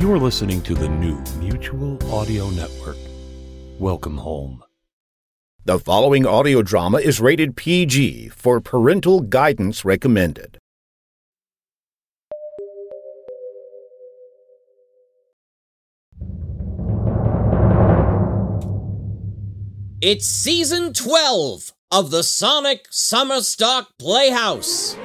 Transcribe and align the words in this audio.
You're 0.00 0.18
listening 0.18 0.62
to 0.62 0.74
the 0.74 0.88
new 0.88 1.22
Mutual 1.38 2.02
Audio 2.10 2.48
Network. 2.48 2.96
Welcome 3.78 4.16
home. 4.16 4.64
The 5.66 5.78
following 5.78 6.24
audio 6.24 6.62
drama 6.62 7.00
is 7.00 7.20
rated 7.20 7.54
PG 7.54 8.30
for 8.30 8.62
parental 8.62 9.20
guidance 9.20 9.84
recommended. 9.84 10.56
It's 20.00 20.26
season 20.26 20.94
12 20.94 21.74
of 21.92 22.10
the 22.10 22.22
Sonic 22.22 22.86
Summer 22.88 23.42
Stock 23.42 23.90
Playhouse. 23.98 24.96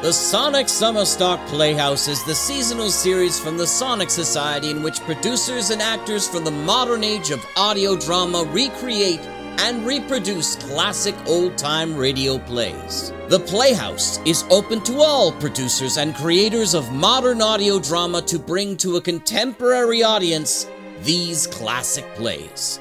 The 0.00 0.12
Sonic 0.12 0.68
Summer 0.68 1.04
Stock 1.04 1.44
Playhouse 1.48 2.06
is 2.06 2.22
the 2.22 2.32
seasonal 2.32 2.88
series 2.88 3.40
from 3.40 3.58
the 3.58 3.66
Sonic 3.66 4.10
Society 4.10 4.70
in 4.70 4.80
which 4.80 5.00
producers 5.00 5.70
and 5.70 5.82
actors 5.82 6.28
from 6.28 6.44
the 6.44 6.52
modern 6.52 7.02
age 7.02 7.32
of 7.32 7.44
audio 7.56 7.96
drama 7.96 8.44
recreate 8.52 9.18
and 9.58 9.84
reproduce 9.84 10.54
classic 10.54 11.16
old 11.26 11.58
time 11.58 11.96
radio 11.96 12.38
plays. 12.38 13.12
The 13.26 13.40
Playhouse 13.40 14.20
is 14.24 14.44
open 14.50 14.82
to 14.82 14.98
all 14.98 15.32
producers 15.32 15.96
and 15.96 16.14
creators 16.14 16.74
of 16.74 16.92
modern 16.92 17.42
audio 17.42 17.80
drama 17.80 18.22
to 18.22 18.38
bring 18.38 18.76
to 18.76 18.98
a 18.98 19.00
contemporary 19.00 20.04
audience 20.04 20.70
these 21.02 21.48
classic 21.48 22.06
plays. 22.14 22.78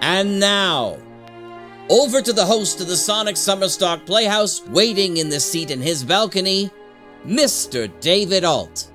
And 0.00 0.40
now, 0.40 0.98
over 1.90 2.20
to 2.20 2.32
the 2.32 2.44
host 2.44 2.80
of 2.80 2.86
the 2.86 2.96
Sonic 2.96 3.36
Summer 3.36 3.68
Stock 3.68 4.04
Playhouse, 4.04 4.66
waiting 4.66 5.16
in 5.16 5.30
the 5.30 5.40
seat 5.40 5.70
in 5.70 5.80
his 5.80 6.04
balcony, 6.04 6.70
Mr. 7.26 7.90
David 8.00 8.44
Alt. 8.44 8.90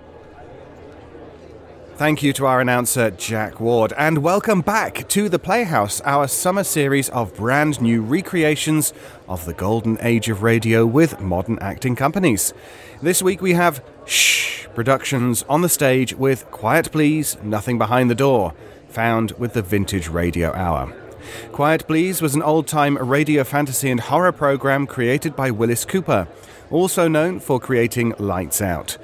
Thank 1.95 2.23
you 2.23 2.33
to 2.33 2.45
our 2.45 2.59
announcer, 2.59 3.11
Jack 3.11 3.59
Ward, 3.59 3.93
and 3.97 4.19
welcome 4.19 4.61
back 4.61 5.07
to 5.09 5.29
the 5.29 5.39
Playhouse, 5.39 6.01
our 6.01 6.27
summer 6.27 6.63
series 6.63 7.09
of 7.09 7.35
brand 7.35 7.81
new 7.81 8.01
recreations 8.01 8.93
of 9.27 9.45
the 9.45 9.53
golden 9.53 9.97
age 10.01 10.29
of 10.29 10.43
radio 10.43 10.85
with 10.85 11.19
modern 11.19 11.59
acting 11.59 11.95
companies. 11.95 12.53
This 13.01 13.21
week 13.21 13.41
we 13.41 13.53
have 13.53 13.83
Shh 14.05 14.65
Productions 14.73 15.43
on 15.47 15.61
the 15.61 15.69
stage 15.69 16.15
with 16.15 16.49
Quiet 16.49 16.91
Please, 16.91 17.37
Nothing 17.43 17.77
Behind 17.77 18.09
the 18.09 18.15
Door, 18.15 18.53
found 18.89 19.31
with 19.33 19.53
the 19.53 19.61
Vintage 19.61 20.07
Radio 20.07 20.51
Hour. 20.53 21.02
Quiet 21.51 21.87
Please 21.87 22.21
was 22.21 22.35
an 22.35 22.41
old 22.41 22.67
time 22.67 22.97
radio 22.97 23.43
fantasy 23.43 23.89
and 23.89 23.99
horror 23.99 24.31
program 24.31 24.87
created 24.87 25.35
by 25.35 25.51
Willis 25.51 25.85
Cooper, 25.85 26.27
also 26.71 27.07
known 27.07 27.39
for 27.39 27.59
creating 27.59 28.13
Lights 28.17 28.61
Out. 28.61 28.97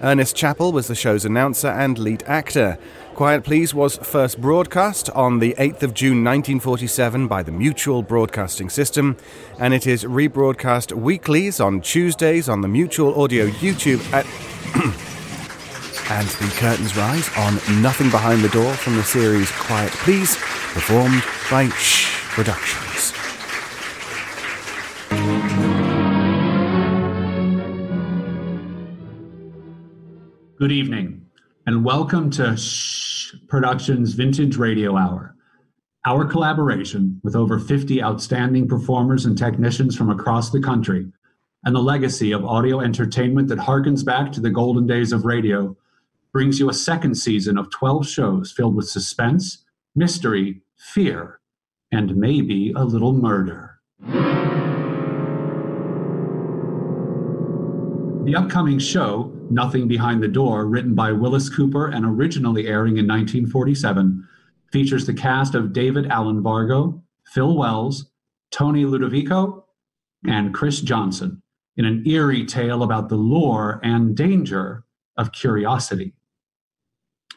Ernest 0.00 0.36
Chappell 0.36 0.72
was 0.72 0.86
the 0.86 0.94
show's 0.94 1.24
announcer 1.24 1.68
and 1.68 1.98
lead 1.98 2.22
actor. 2.24 2.78
Quiet 3.14 3.42
Please 3.42 3.74
was 3.74 3.96
first 3.98 4.40
broadcast 4.40 5.10
on 5.10 5.40
the 5.40 5.54
8th 5.58 5.82
of 5.82 5.94
June 5.94 6.22
1947 6.22 7.26
by 7.26 7.42
the 7.42 7.50
Mutual 7.50 8.02
Broadcasting 8.02 8.70
System, 8.70 9.16
and 9.58 9.74
it 9.74 9.88
is 9.88 10.04
rebroadcast 10.04 10.92
weeklies 10.92 11.58
on 11.58 11.80
Tuesdays 11.80 12.48
on 12.48 12.60
the 12.60 12.68
Mutual 12.68 13.20
Audio 13.20 13.48
YouTube 13.48 14.04
at. 14.12 14.24
and 16.10 16.28
the 16.28 16.48
curtains 16.56 16.96
rise 16.96 17.28
on 17.36 17.54
Nothing 17.82 18.10
Behind 18.10 18.42
the 18.42 18.48
Door 18.48 18.72
from 18.74 18.96
the 18.96 19.04
series 19.04 19.50
Quiet 19.52 19.92
Please, 19.92 20.36
performed 20.72 21.22
by 21.50 21.68
Shh 21.68 22.06
Productions. 22.30 23.12
Good 30.58 30.72
evening, 30.72 31.26
and 31.66 31.84
welcome 31.84 32.30
to 32.30 32.56
Shh 32.56 33.34
Productions 33.48 34.14
Vintage 34.14 34.56
Radio 34.56 34.96
Hour. 34.96 35.36
Our 36.06 36.24
collaboration 36.24 37.20
with 37.22 37.36
over 37.36 37.58
50 37.58 38.02
outstanding 38.02 38.66
performers 38.66 39.26
and 39.26 39.36
technicians 39.36 39.94
from 39.94 40.08
across 40.08 40.48
the 40.50 40.62
country, 40.62 41.06
and 41.64 41.76
the 41.76 41.80
legacy 41.80 42.32
of 42.32 42.46
audio 42.46 42.80
entertainment 42.80 43.48
that 43.48 43.58
harkens 43.58 44.02
back 44.02 44.32
to 44.32 44.40
the 44.40 44.48
golden 44.48 44.86
days 44.86 45.12
of 45.12 45.26
radio, 45.26 45.76
brings 46.38 46.60
you 46.60 46.70
a 46.70 46.72
second 46.72 47.16
season 47.16 47.58
of 47.58 47.68
12 47.68 48.06
shows 48.06 48.52
filled 48.52 48.76
with 48.76 48.88
suspense, 48.88 49.64
mystery, 49.96 50.60
fear, 50.76 51.40
and 51.90 52.14
maybe 52.14 52.72
a 52.76 52.84
little 52.84 53.12
murder. 53.12 53.80
The 58.24 58.36
upcoming 58.36 58.78
show, 58.78 59.32
Nothing 59.50 59.88
Behind 59.88 60.22
the 60.22 60.28
Door, 60.28 60.66
written 60.66 60.94
by 60.94 61.10
Willis 61.10 61.48
Cooper 61.48 61.88
and 61.88 62.04
originally 62.04 62.68
airing 62.68 62.98
in 62.98 63.08
1947, 63.08 64.24
features 64.70 65.06
the 65.06 65.14
cast 65.14 65.56
of 65.56 65.72
David 65.72 66.06
Allen 66.06 66.40
Vargo, 66.40 67.02
Phil 67.26 67.56
Wells, 67.56 68.12
Tony 68.52 68.84
Ludovico, 68.84 69.64
and 70.24 70.54
Chris 70.54 70.82
Johnson 70.82 71.42
in 71.76 71.84
an 71.84 72.04
eerie 72.06 72.46
tale 72.46 72.84
about 72.84 73.08
the 73.08 73.16
lure 73.16 73.80
and 73.82 74.16
danger 74.16 74.84
of 75.16 75.32
curiosity. 75.32 76.14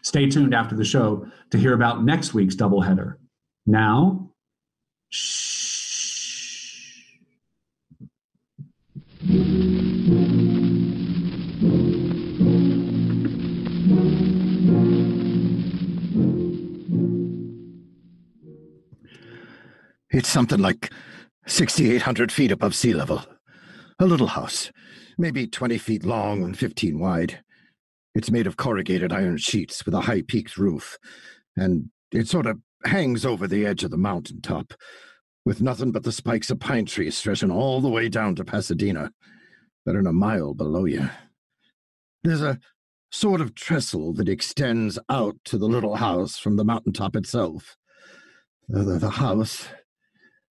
Stay 0.01 0.27
tuned 0.27 0.53
after 0.53 0.75
the 0.75 0.85
show 0.85 1.25
to 1.51 1.57
hear 1.57 1.73
about 1.73 2.03
next 2.03 2.33
week's 2.33 2.55
doubleheader. 2.55 3.15
Now, 3.65 4.31
shh. 5.09 5.51
It's 20.13 20.27
something 20.27 20.59
like 20.59 20.91
6,800 21.47 22.31
feet 22.31 22.51
above 22.51 22.75
sea 22.75 22.93
level. 22.93 23.23
A 23.99 24.05
little 24.05 24.27
house, 24.27 24.71
maybe 25.17 25.47
20 25.47 25.77
feet 25.77 26.03
long 26.03 26.43
and 26.43 26.57
15 26.57 26.99
wide. 26.99 27.39
It's 28.13 28.31
made 28.31 28.47
of 28.47 28.57
corrugated 28.57 29.13
iron 29.13 29.37
sheets 29.37 29.85
with 29.85 29.93
a 29.93 30.01
high 30.01 30.21
peaked 30.21 30.57
roof, 30.57 30.97
and 31.55 31.89
it 32.11 32.27
sort 32.27 32.45
of 32.45 32.59
hangs 32.83 33.25
over 33.25 33.47
the 33.47 33.65
edge 33.65 33.83
of 33.83 33.91
the 33.91 33.97
mountain 33.97 34.41
top, 34.41 34.73
with 35.45 35.61
nothing 35.61 35.91
but 35.91 36.03
the 36.03 36.11
spikes 36.11 36.49
of 36.49 36.59
pine 36.59 36.85
trees 36.85 37.17
stretching 37.17 37.51
all 37.51 37.79
the 37.81 37.89
way 37.89 38.09
down 38.09 38.35
to 38.35 38.43
Pasadena, 38.43 39.11
better 39.85 39.99
than 39.99 40.07
a 40.07 40.13
mile 40.13 40.53
below 40.53 40.85
you. 40.85 41.09
There's 42.23 42.41
a 42.41 42.59
sort 43.11 43.41
of 43.41 43.55
trestle 43.55 44.13
that 44.13 44.29
extends 44.29 44.99
out 45.09 45.35
to 45.45 45.57
the 45.57 45.67
little 45.67 45.95
house 45.95 46.37
from 46.37 46.57
the 46.57 46.65
mountaintop 46.65 47.15
itself. 47.15 47.75
The, 48.67 48.83
the, 48.83 48.99
the 48.99 49.09
house 49.09 49.67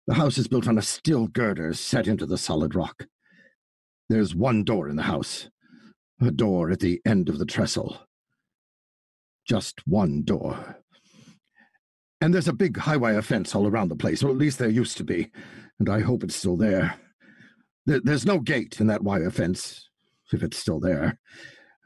the 0.08 0.14
house 0.14 0.38
is 0.38 0.48
built 0.48 0.66
on 0.66 0.78
a 0.78 0.82
steel 0.82 1.26
girder 1.26 1.74
set 1.74 2.08
into 2.08 2.24
the 2.24 2.38
solid 2.38 2.74
rock. 2.74 3.04
There's 4.08 4.34
one 4.34 4.64
door 4.64 4.88
in 4.88 4.96
the 4.96 5.02
house, 5.02 5.50
a 6.20 6.30
door 6.30 6.70
at 6.70 6.80
the 6.80 7.00
end 7.06 7.28
of 7.28 7.38
the 7.38 7.46
trestle. 7.46 7.96
Just 9.46 9.86
one 9.86 10.22
door. 10.22 10.78
And 12.20 12.34
there's 12.34 12.48
a 12.48 12.52
big 12.52 12.76
high 12.76 12.96
wire 12.96 13.22
fence 13.22 13.54
all 13.54 13.66
around 13.66 13.88
the 13.88 13.96
place, 13.96 14.22
or 14.22 14.30
at 14.30 14.36
least 14.36 14.58
there 14.58 14.68
used 14.68 14.96
to 14.96 15.04
be, 15.04 15.30
and 15.78 15.88
I 15.88 16.00
hope 16.00 16.24
it's 16.24 16.34
still 16.34 16.56
there. 16.56 16.96
there. 17.86 18.00
There's 18.02 18.26
no 18.26 18.40
gate 18.40 18.80
in 18.80 18.88
that 18.88 19.04
wire 19.04 19.30
fence, 19.30 19.88
if 20.32 20.42
it's 20.42 20.58
still 20.58 20.80
there, 20.80 21.18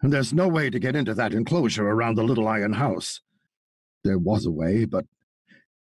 and 0.01 0.13
there's 0.13 0.33
no 0.33 0.49
way 0.49 0.71
to 0.71 0.79
get 0.79 0.97
into 0.97 1.15
that 1.15 1.35
enclosure 1.35 1.87
around 1.87 2.17
the 2.17 2.25
little 2.25 2.49
iron 2.49 2.73
house. 2.73 3.21
There 4.05 4.19
was 4.19 4.47
a 4.47 4.51
way, 4.51 4.87
but 4.87 5.05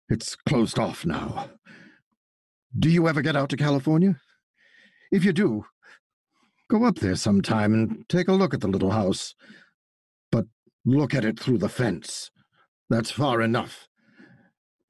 it's 0.09 0.37
closed 0.37 0.79
off 0.79 1.07
now. 1.07 1.49
Do 2.79 2.91
you 2.91 3.09
ever 3.09 3.23
get 3.23 3.37
out 3.37 3.49
to 3.51 3.57
California? 3.57 4.21
If 5.11 5.25
you 5.25 5.33
do, 5.33 5.65
go 6.73 6.85
up 6.87 6.97
there 7.01 7.17
sometime 7.17 7.75
and 7.75 8.09
take 8.09 8.29
a 8.29 8.33
look 8.33 8.55
at 8.55 8.61
the 8.63 8.67
little 8.67 8.93
house. 8.93 9.35
But 10.31 10.47
look 10.87 11.13
at 11.13 11.25
it 11.25 11.39
through 11.39 11.59
the 11.59 11.69
fence. 11.69 12.31
That's 12.89 13.11
far 13.11 13.43
enough. 13.43 13.89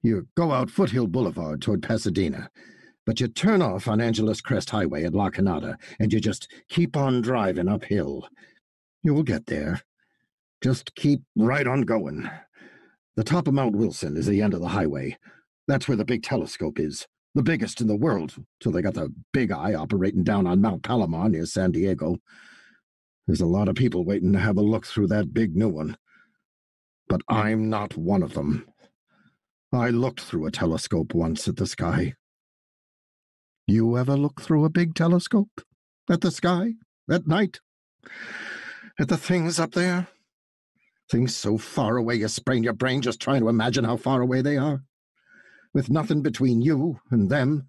You 0.01 0.29
go 0.37 0.53
out 0.53 0.71
Foothill 0.71 1.09
Boulevard 1.09 1.61
toward 1.61 1.83
Pasadena, 1.83 2.51
but 3.05 3.21
you 3.21 3.27
turn 3.27 3.63
off 3.63 3.89
on 3.89 4.01
Angeles 4.01 4.41
Crest 4.41 4.71
Highway 4.71 5.03
at 5.03 5.15
La 5.15 5.31
Canada, 5.31 5.77
and 5.99 6.13
you 6.13 6.21
just 6.21 6.49
keep 6.69 6.97
on 6.97 7.21
driving 7.21 7.69
uphill. 7.69 8.29
You 9.03 9.13
will 9.15 9.25
get 9.25 9.47
there. 9.47 9.83
Just 10.63 10.95
keep 10.95 11.23
right 11.37 11.67
on 11.67 11.83
going. 11.83 12.31
The 13.17 13.25
top 13.25 13.49
of 13.49 13.55
Mount 13.55 13.75
Wilson 13.75 14.17
is 14.17 14.27
the 14.27 14.41
end 14.41 14.55
of 14.55 14.61
the 14.61 14.69
highway. 14.69 15.19
That's 15.67 15.89
where 15.89 15.97
the 15.97 16.05
big 16.05 16.23
telescope 16.23 16.79
is 16.79 17.09
the 17.35 17.43
biggest 17.43 17.81
in 17.81 17.87
the 17.87 17.97
world, 17.97 18.35
till 18.61 18.73
they 18.73 18.83
got 18.83 18.95
the 18.95 19.13
big 19.33 19.51
eye 19.51 19.75
operating 19.75 20.23
down 20.23 20.47
on 20.47 20.61
Mount 20.61 20.83
Palomar 20.83 21.29
near 21.29 21.47
San 21.47 21.73
Diego. 21.73 22.19
There's 23.27 23.41
a 23.41 23.47
lot 23.47 23.69
of 23.69 23.75
people 23.75 24.05
waiting 24.05 24.33
to 24.33 24.39
have 24.39 24.57
a 24.57 24.63
look 24.63 24.87
through 24.87 25.07
that 25.09 25.33
big 25.33 25.57
new 25.57 25.69
one. 25.69 25.97
But 27.09 27.23
I'm 27.29 27.71
not 27.71 27.97
one 27.97 28.23
of 28.23 28.35
them. 28.35 28.67
I 29.73 29.89
looked 29.89 30.21
through 30.21 30.47
a 30.47 30.51
telescope 30.51 31.15
once 31.15 31.49
at 31.49 31.57
the 31.57 31.67
sky. 31.67 32.15
You 33.67 33.97
ever 33.97 34.17
look 34.17 34.43
through 34.43 34.65
a 34.65 34.71
big 34.71 34.95
telescope 34.95 35.63
at 36.11 36.21
the 36.21 36.31
sky 36.31 36.75
at 37.11 37.27
night? 37.27 37.61
At 38.99 39.09
the 39.09 39.17
things 39.17 39.59
up 39.59 39.73
there? 39.73 40.09
Things 41.11 41.35
so 41.35 41.57
far 41.57 41.97
away 41.97 42.17
you 42.17 42.29
sprain 42.29 42.63
your 42.63 42.73
brain 42.73 43.01
just 43.01 43.21
trying 43.21 43.41
to 43.41 43.49
imagine 43.49 43.85
how 43.85 43.97
far 43.97 44.21
away 44.21 44.43
they 44.43 44.59
are. 44.59 44.83
With 45.75 45.91
nothing 45.91 46.23
between 46.23 46.61
you 46.61 47.01
and 47.11 47.31
them. 47.31 47.69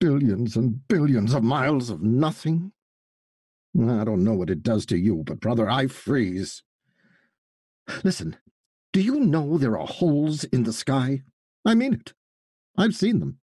Billions 0.00 0.56
and 0.56 0.86
billions 0.88 1.32
of 1.32 1.42
miles 1.42 1.90
of 1.90 2.02
nothing. 2.02 2.72
I 3.78 4.04
don't 4.04 4.24
know 4.24 4.34
what 4.34 4.50
it 4.50 4.62
does 4.62 4.86
to 4.86 4.96
you, 4.96 5.22
but 5.26 5.40
brother, 5.40 5.68
I 5.68 5.86
freeze. 5.86 6.62
Listen, 8.02 8.36
do 8.92 9.00
you 9.00 9.20
know 9.20 9.58
there 9.58 9.78
are 9.78 9.86
holes 9.86 10.44
in 10.44 10.64
the 10.64 10.72
sky? 10.72 11.22
I 11.64 11.74
mean 11.74 11.94
it. 11.94 12.14
I've 12.76 12.94
seen 12.94 13.20
them. 13.20 13.38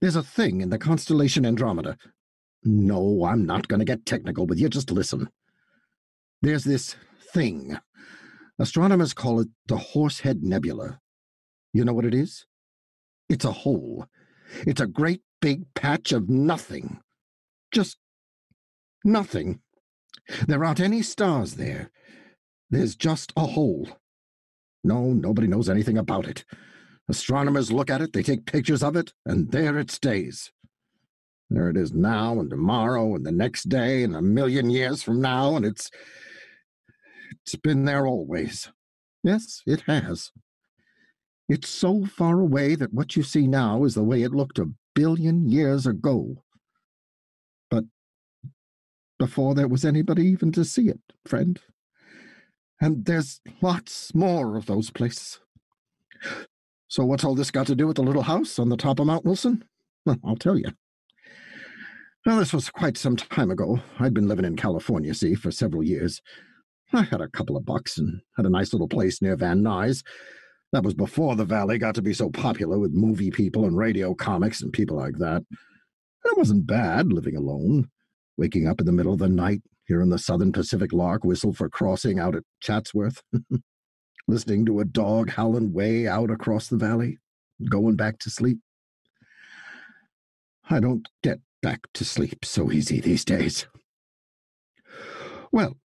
There's 0.00 0.16
a 0.16 0.22
thing 0.22 0.60
in 0.60 0.70
the 0.70 0.78
constellation 0.78 1.46
Andromeda. 1.46 1.96
No, 2.64 3.24
I'm 3.24 3.46
not 3.46 3.68
going 3.68 3.78
to 3.78 3.84
get 3.84 4.06
technical 4.06 4.46
with 4.46 4.58
you. 4.58 4.68
Just 4.68 4.90
listen. 4.90 5.28
There's 6.42 6.64
this 6.64 6.96
thing. 7.32 7.78
Astronomers 8.58 9.14
call 9.14 9.40
it 9.40 9.48
the 9.66 9.76
Horsehead 9.76 10.42
Nebula. 10.42 11.00
You 11.72 11.84
know 11.84 11.92
what 11.92 12.04
it 12.04 12.14
is? 12.14 12.46
It's 13.28 13.44
a 13.44 13.52
hole. 13.52 14.06
It's 14.66 14.80
a 14.80 14.86
great 14.86 15.22
big 15.40 15.72
patch 15.74 16.12
of 16.12 16.28
nothing. 16.28 17.00
Just 17.72 17.98
nothing. 19.04 19.60
There 20.46 20.64
aren't 20.64 20.80
any 20.80 21.02
stars 21.02 21.54
there. 21.54 21.90
There's 22.70 22.96
just 22.96 23.32
a 23.36 23.46
hole. 23.46 23.88
No, 24.84 25.12
nobody 25.12 25.46
knows 25.46 25.68
anything 25.68 25.98
about 25.98 26.26
it. 26.26 26.44
Astronomers 27.08 27.72
look 27.72 27.90
at 27.90 28.02
it, 28.02 28.12
they 28.12 28.22
take 28.22 28.46
pictures 28.46 28.82
of 28.82 28.94
it, 28.94 29.12
and 29.24 29.50
there 29.50 29.78
it 29.78 29.90
stays. 29.90 30.50
There 31.50 31.70
it 31.70 31.76
is 31.78 31.92
now 31.92 32.38
and 32.38 32.50
tomorrow 32.50 33.14
and 33.14 33.24
the 33.24 33.32
next 33.32 33.70
day 33.70 34.02
and 34.02 34.14
a 34.14 34.20
million 34.20 34.68
years 34.68 35.02
from 35.02 35.20
now, 35.20 35.56
and 35.56 35.64
it's 35.64 35.90
it's 37.42 37.56
been 37.56 37.86
there 37.86 38.06
always. 38.06 38.70
Yes, 39.24 39.62
it 39.66 39.82
has. 39.86 40.30
It's 41.48 41.68
so 41.68 42.04
far 42.04 42.40
away 42.40 42.74
that 42.74 42.92
what 42.92 43.16
you 43.16 43.22
see 43.22 43.46
now 43.46 43.84
is 43.84 43.94
the 43.94 44.02
way 44.02 44.22
it 44.22 44.32
looked 44.32 44.58
a 44.58 44.70
billion 44.94 45.48
years 45.48 45.86
ago. 45.86 46.42
But 47.70 47.84
before 49.18 49.54
there 49.54 49.68
was 49.68 49.84
anybody 49.84 50.26
even 50.26 50.52
to 50.52 50.64
see 50.64 50.88
it, 50.88 51.00
friend. 51.24 51.58
And 52.80 53.04
there's 53.06 53.40
lots 53.62 54.14
more 54.14 54.56
of 54.56 54.66
those 54.66 54.90
places. 54.90 55.40
So 56.86 57.04
what's 57.04 57.24
all 57.24 57.34
this 57.34 57.50
got 57.50 57.66
to 57.68 57.74
do 57.74 57.86
with 57.86 57.96
the 57.96 58.02
little 58.02 58.22
house 58.22 58.58
on 58.58 58.68
the 58.68 58.76
top 58.76 59.00
of 59.00 59.06
Mount 59.06 59.24
Wilson? 59.24 59.64
Well, 60.04 60.16
I'll 60.24 60.36
tell 60.36 60.58
you. 60.58 60.72
Well, 62.26 62.38
this 62.38 62.52
was 62.52 62.70
quite 62.70 62.96
some 62.96 63.16
time 63.16 63.50
ago. 63.50 63.80
I'd 63.98 64.14
been 64.14 64.28
living 64.28 64.44
in 64.44 64.56
California, 64.56 65.14
see, 65.14 65.34
for 65.34 65.50
several 65.50 65.82
years. 65.82 66.20
I 66.92 67.02
had 67.02 67.20
a 67.20 67.28
couple 67.28 67.56
of 67.56 67.64
bucks 67.64 67.98
and 67.98 68.20
had 68.36 68.46
a 68.46 68.50
nice 68.50 68.72
little 68.72 68.88
place 68.88 69.20
near 69.22 69.36
Van 69.36 69.62
Nuys. 69.62 70.02
That 70.72 70.84
was 70.84 70.94
before 70.94 71.34
the 71.34 71.44
Valley 71.44 71.78
got 71.78 71.94
to 71.94 72.02
be 72.02 72.12
so 72.12 72.28
popular 72.30 72.78
with 72.78 72.92
movie 72.92 73.30
people 73.30 73.64
and 73.64 73.76
radio 73.76 74.14
comics 74.14 74.60
and 74.60 74.72
people 74.72 74.96
like 74.96 75.16
that. 75.18 75.42
It 76.24 76.36
wasn't 76.36 76.66
bad 76.66 77.12
living 77.12 77.36
alone, 77.36 77.88
waking 78.36 78.66
up 78.66 78.80
in 78.80 78.86
the 78.86 78.92
middle 78.92 79.14
of 79.14 79.18
the 79.18 79.28
night, 79.28 79.62
hearing 79.86 80.10
the 80.10 80.18
Southern 80.18 80.52
Pacific 80.52 80.92
lark 80.92 81.24
whistle 81.24 81.54
for 81.54 81.70
crossing 81.70 82.18
out 82.18 82.34
at 82.34 82.42
Chatsworth, 82.60 83.22
listening 84.28 84.66
to 84.66 84.80
a 84.80 84.84
dog 84.84 85.30
howling 85.30 85.72
way 85.72 86.06
out 86.06 86.30
across 86.30 86.68
the 86.68 86.76
valley, 86.76 87.18
going 87.70 87.96
back 87.96 88.18
to 88.18 88.30
sleep. 88.30 88.58
I 90.68 90.80
don't 90.80 91.08
get 91.22 91.40
back 91.62 91.80
to 91.94 92.04
sleep 92.04 92.44
so 92.44 92.70
easy 92.70 93.00
these 93.00 93.24
days. 93.24 93.66
Well, 95.50 95.78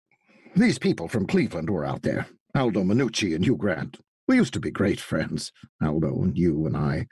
these 0.55 0.77
people 0.77 1.07
from 1.07 1.25
Cleveland 1.25 1.69
were 1.69 1.85
out 1.85 2.03
there 2.03 2.27
Aldo 2.53 2.83
Minucci 2.83 3.33
and 3.33 3.45
Hugh 3.45 3.55
Grant. 3.55 3.97
We 4.27 4.37
used 4.37 4.53
to 4.53 4.59
be 4.59 4.71
great 4.71 4.99
friends, 4.99 5.51
Aldo 5.81 6.23
and 6.23 6.37
Hugh 6.37 6.65
and 6.65 6.77
I. 6.77 7.07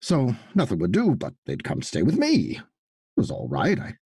So 0.00 0.34
nothing 0.54 0.78
would 0.78 0.92
do 0.92 1.14
but 1.14 1.34
they'd 1.46 1.64
come 1.64 1.82
stay 1.82 2.02
with 2.02 2.16
me. 2.16 2.58
It 2.58 2.62
was 3.16 3.30
all 3.30 3.48
right. 3.48 3.78
I 3.78 3.96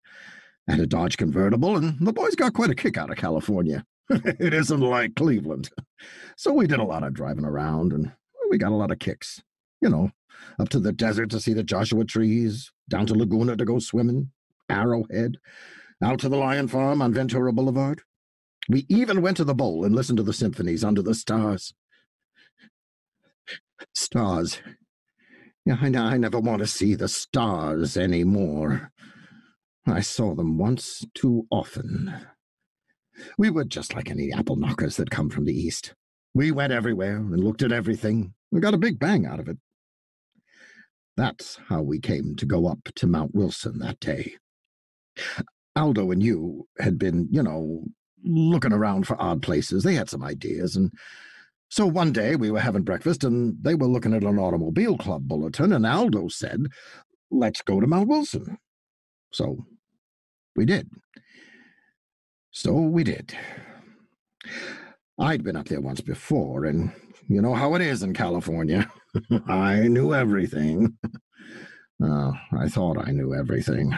had 0.67 0.79
a 0.79 0.87
Dodge 0.87 1.17
convertible, 1.17 1.77
and 1.77 2.05
the 2.05 2.13
boys 2.13 2.35
got 2.35 2.53
quite 2.53 2.71
a 2.71 2.75
kick 2.75 2.97
out 2.97 3.11
of 3.11 3.17
California. 3.17 3.85
it 4.09 4.53
isn't 4.53 4.79
like 4.79 5.15
Cleveland. 5.15 5.69
So 6.37 6.53
we 6.53 6.67
did 6.67 6.79
a 6.79 6.83
lot 6.83 7.03
of 7.03 7.13
driving 7.13 7.45
around, 7.45 7.93
and 7.93 8.11
we 8.49 8.57
got 8.57 8.71
a 8.71 8.75
lot 8.75 8.91
of 8.91 8.99
kicks. 8.99 9.41
You 9.81 9.89
know, 9.89 10.11
up 10.59 10.69
to 10.69 10.79
the 10.79 10.91
desert 10.91 11.29
to 11.31 11.39
see 11.39 11.53
the 11.53 11.63
Joshua 11.63 12.03
trees, 12.05 12.71
down 12.89 13.05
to 13.07 13.13
Laguna 13.13 13.55
to 13.55 13.65
go 13.65 13.77
swimming, 13.77 14.31
Arrowhead, 14.69 15.37
out 16.03 16.19
to 16.19 16.29
the 16.29 16.37
Lion 16.37 16.67
Farm 16.67 17.01
on 17.01 17.13
Ventura 17.13 17.53
Boulevard. 17.53 18.01
We 18.67 18.85
even 18.89 19.21
went 19.21 19.37
to 19.37 19.43
the 19.43 19.53
bowl 19.53 19.85
and 19.85 19.93
listened 19.93 20.17
to 20.17 20.23
the 20.23 20.33
symphonies 20.33 20.83
under 20.83 21.03
the 21.03 21.13
stars. 21.13 21.73
Stars. 23.93 24.61
I, 25.67 26.17
never 26.17 26.39
want 26.39 26.59
to 26.59 26.67
see 26.67 26.93
the 26.93 27.07
stars 27.07 27.97
anymore. 27.97 28.91
I 29.87 30.01
saw 30.01 30.35
them 30.35 30.57
once 30.57 31.03
too 31.13 31.47
often. 31.49 32.13
We 33.37 33.49
were 33.49 33.63
just 33.63 33.95
like 33.95 34.09
any 34.09 34.31
apple 34.31 34.57
knockers 34.57 34.97
that 34.97 35.09
come 35.09 35.29
from 35.29 35.45
the 35.45 35.57
east. 35.57 35.93
We 36.33 36.51
went 36.51 36.73
everywhere 36.73 37.17
and 37.17 37.43
looked 37.43 37.63
at 37.63 37.71
everything 37.71 38.33
and 38.51 38.61
got 38.61 38.73
a 38.73 38.79
big 38.79 38.99
bang 38.99 39.25
out 39.25 39.39
of 39.39 39.47
it. 39.47 39.57
That's 41.17 41.57
how 41.69 41.81
we 41.81 41.99
came 41.99 42.35
to 42.35 42.45
go 42.45 42.67
up 42.67 42.79
to 42.95 43.07
Mount 43.07 43.33
Wilson 43.33 43.79
that 43.79 43.99
day. 43.99 44.35
Aldo 45.75 46.11
and 46.11 46.21
Hugh 46.21 46.67
had 46.79 46.99
been, 46.99 47.27
you 47.31 47.41
know, 47.41 47.85
looking 48.23 48.73
around 48.73 49.07
for 49.07 49.21
odd 49.21 49.41
places. 49.41 49.83
They 49.83 49.95
had 49.95 50.09
some 50.09 50.23
ideas. 50.23 50.75
And 50.75 50.91
so 51.75 51.85
one 51.85 52.13
day 52.13 52.37
we 52.37 52.51
were 52.51 52.61
having 52.61 52.83
breakfast 52.83 53.25
and 53.25 53.57
they 53.61 53.75
were 53.75 53.87
looking 53.87 54.13
at 54.13 54.23
an 54.23 54.39
automobile 54.39 54.97
club 54.97 55.27
bulletin, 55.27 55.73
and 55.73 55.85
Aldo 55.85 56.29
said, 56.29 56.67
Let's 57.29 57.61
go 57.61 57.81
to 57.81 57.85
Mount 57.85 58.07
Wilson. 58.07 58.59
So 59.33 59.57
we 60.55 60.63
did. 60.63 60.89
So 62.51 62.71
we 62.75 63.03
did. 63.03 63.37
I'd 65.19 65.43
been 65.43 65.57
up 65.57 65.67
there 65.67 65.81
once 65.81 65.99
before, 65.99 66.63
and 66.63 66.93
you 67.27 67.41
know 67.41 67.53
how 67.53 67.75
it 67.75 67.81
is 67.81 68.03
in 68.03 68.13
California. 68.13 68.89
I 69.45 69.89
knew 69.89 70.13
everything. 70.13 70.97
oh, 72.01 72.33
I 72.57 72.69
thought 72.69 73.05
I 73.05 73.11
knew 73.11 73.35
everything. 73.35 73.93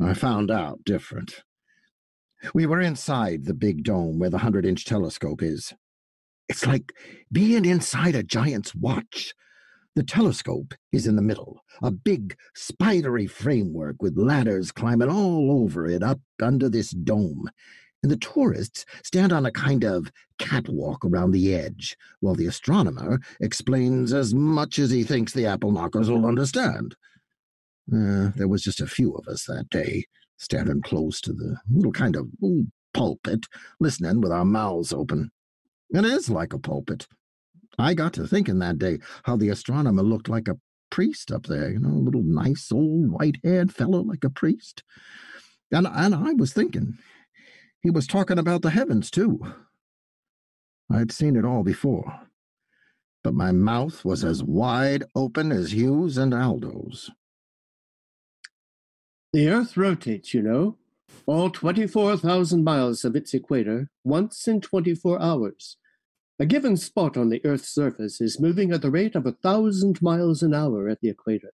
I 0.00 0.14
found 0.14 0.52
out 0.52 0.84
different. 0.84 1.42
We 2.54 2.64
were 2.64 2.80
inside 2.80 3.44
the 3.44 3.54
big 3.54 3.82
dome 3.82 4.20
where 4.20 4.30
the 4.30 4.36
100 4.36 4.64
inch 4.64 4.84
telescope 4.84 5.42
is. 5.42 5.74
It's 6.48 6.66
like 6.66 6.92
being 7.32 7.64
inside 7.64 8.14
a 8.14 8.22
giant's 8.22 8.74
watch. 8.74 9.34
The 9.94 10.02
telescope 10.02 10.74
is 10.92 11.06
in 11.06 11.16
the 11.16 11.22
middle, 11.22 11.60
a 11.82 11.90
big, 11.90 12.36
spidery 12.54 13.26
framework 13.26 14.02
with 14.02 14.18
ladders 14.18 14.70
climbing 14.70 15.10
all 15.10 15.62
over 15.62 15.86
it 15.86 16.02
up 16.02 16.20
under 16.40 16.68
this 16.68 16.90
dome. 16.90 17.48
And 18.02 18.12
the 18.12 18.18
tourists 18.18 18.84
stand 19.02 19.32
on 19.32 19.46
a 19.46 19.50
kind 19.50 19.84
of 19.84 20.12
catwalk 20.38 21.04
around 21.04 21.30
the 21.30 21.54
edge, 21.54 21.96
while 22.20 22.34
the 22.34 22.46
astronomer 22.46 23.20
explains 23.40 24.12
as 24.12 24.34
much 24.34 24.78
as 24.78 24.90
he 24.90 25.02
thinks 25.02 25.32
the 25.32 25.46
apple 25.46 25.72
knockers 25.72 26.10
will 26.10 26.26
understand. 26.26 26.94
Uh, 27.92 28.30
there 28.36 28.48
was 28.48 28.62
just 28.62 28.80
a 28.80 28.86
few 28.86 29.14
of 29.14 29.26
us 29.26 29.46
that 29.46 29.70
day, 29.70 30.04
standing 30.36 30.82
close 30.82 31.20
to 31.22 31.32
the 31.32 31.56
little 31.72 31.92
kind 31.92 32.16
of 32.16 32.28
pulpit, 32.92 33.46
listening 33.80 34.20
with 34.20 34.30
our 34.30 34.44
mouths 34.44 34.92
open. 34.92 35.30
It 35.90 36.04
is 36.04 36.28
like 36.28 36.52
a 36.52 36.58
pulpit. 36.58 37.06
I 37.78 37.94
got 37.94 38.14
to 38.14 38.26
thinking 38.26 38.58
that 38.60 38.78
day 38.78 38.98
how 39.24 39.36
the 39.36 39.50
astronomer 39.50 40.02
looked 40.02 40.28
like 40.28 40.48
a 40.48 40.58
priest 40.90 41.30
up 41.30 41.46
there, 41.46 41.70
you 41.70 41.78
know, 41.78 41.90
a 41.90 42.04
little 42.04 42.22
nice 42.22 42.70
old 42.72 43.10
white 43.10 43.36
haired 43.44 43.72
fellow 43.72 44.02
like 44.02 44.24
a 44.24 44.30
priest. 44.30 44.82
And, 45.70 45.86
and 45.86 46.14
I 46.14 46.32
was 46.32 46.52
thinking, 46.52 46.98
he 47.82 47.90
was 47.90 48.06
talking 48.06 48.38
about 48.38 48.62
the 48.62 48.70
heavens 48.70 49.10
too. 49.10 49.40
I'd 50.90 51.12
seen 51.12 51.36
it 51.36 51.44
all 51.44 51.64
before, 51.64 52.20
but 53.24 53.34
my 53.34 53.52
mouth 53.52 54.04
was 54.04 54.24
as 54.24 54.42
wide 54.42 55.04
open 55.14 55.50
as 55.52 55.72
Hugh's 55.72 56.16
and 56.16 56.32
Aldo's. 56.32 57.10
The 59.32 59.48
Earth 59.48 59.76
rotates, 59.76 60.32
you 60.32 60.42
know, 60.42 60.78
all 61.26 61.50
24,000 61.50 62.62
miles 62.62 63.04
of 63.04 63.16
its 63.16 63.34
equator 63.34 63.90
once 64.04 64.46
in 64.46 64.60
24 64.60 65.20
hours. 65.20 65.76
A 66.38 66.46
given 66.46 66.76
spot 66.76 67.16
on 67.16 67.30
the 67.30 67.40
Earth's 67.44 67.72
surface 67.72 68.20
is 68.20 68.40
moving 68.40 68.70
at 68.72 68.82
the 68.82 68.90
rate 68.90 69.14
of 69.14 69.26
a 69.26 69.32
thousand 69.32 70.02
miles 70.02 70.42
an 70.42 70.54
hour 70.54 70.88
at 70.88 71.00
the 71.00 71.08
equator. 71.08 71.52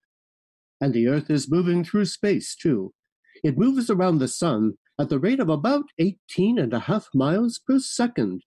And 0.80 0.92
the 0.92 1.06
Earth 1.06 1.30
is 1.30 1.50
moving 1.50 1.85
through 1.85 2.06
space, 2.06 2.56
too. 2.56 2.92
It 3.44 3.56
moves 3.56 3.88
around 3.88 4.18
the 4.18 4.28
Sun 4.28 4.75
at 5.00 5.09
the 5.09 5.21
rate 5.21 5.40
of 5.40 5.49
about 5.49 5.85
18 5.99 6.59
and 6.59 6.73
a 6.75 6.80
half 6.80 7.09
miles 7.14 7.61
per 7.64 7.78
second. 7.78 8.42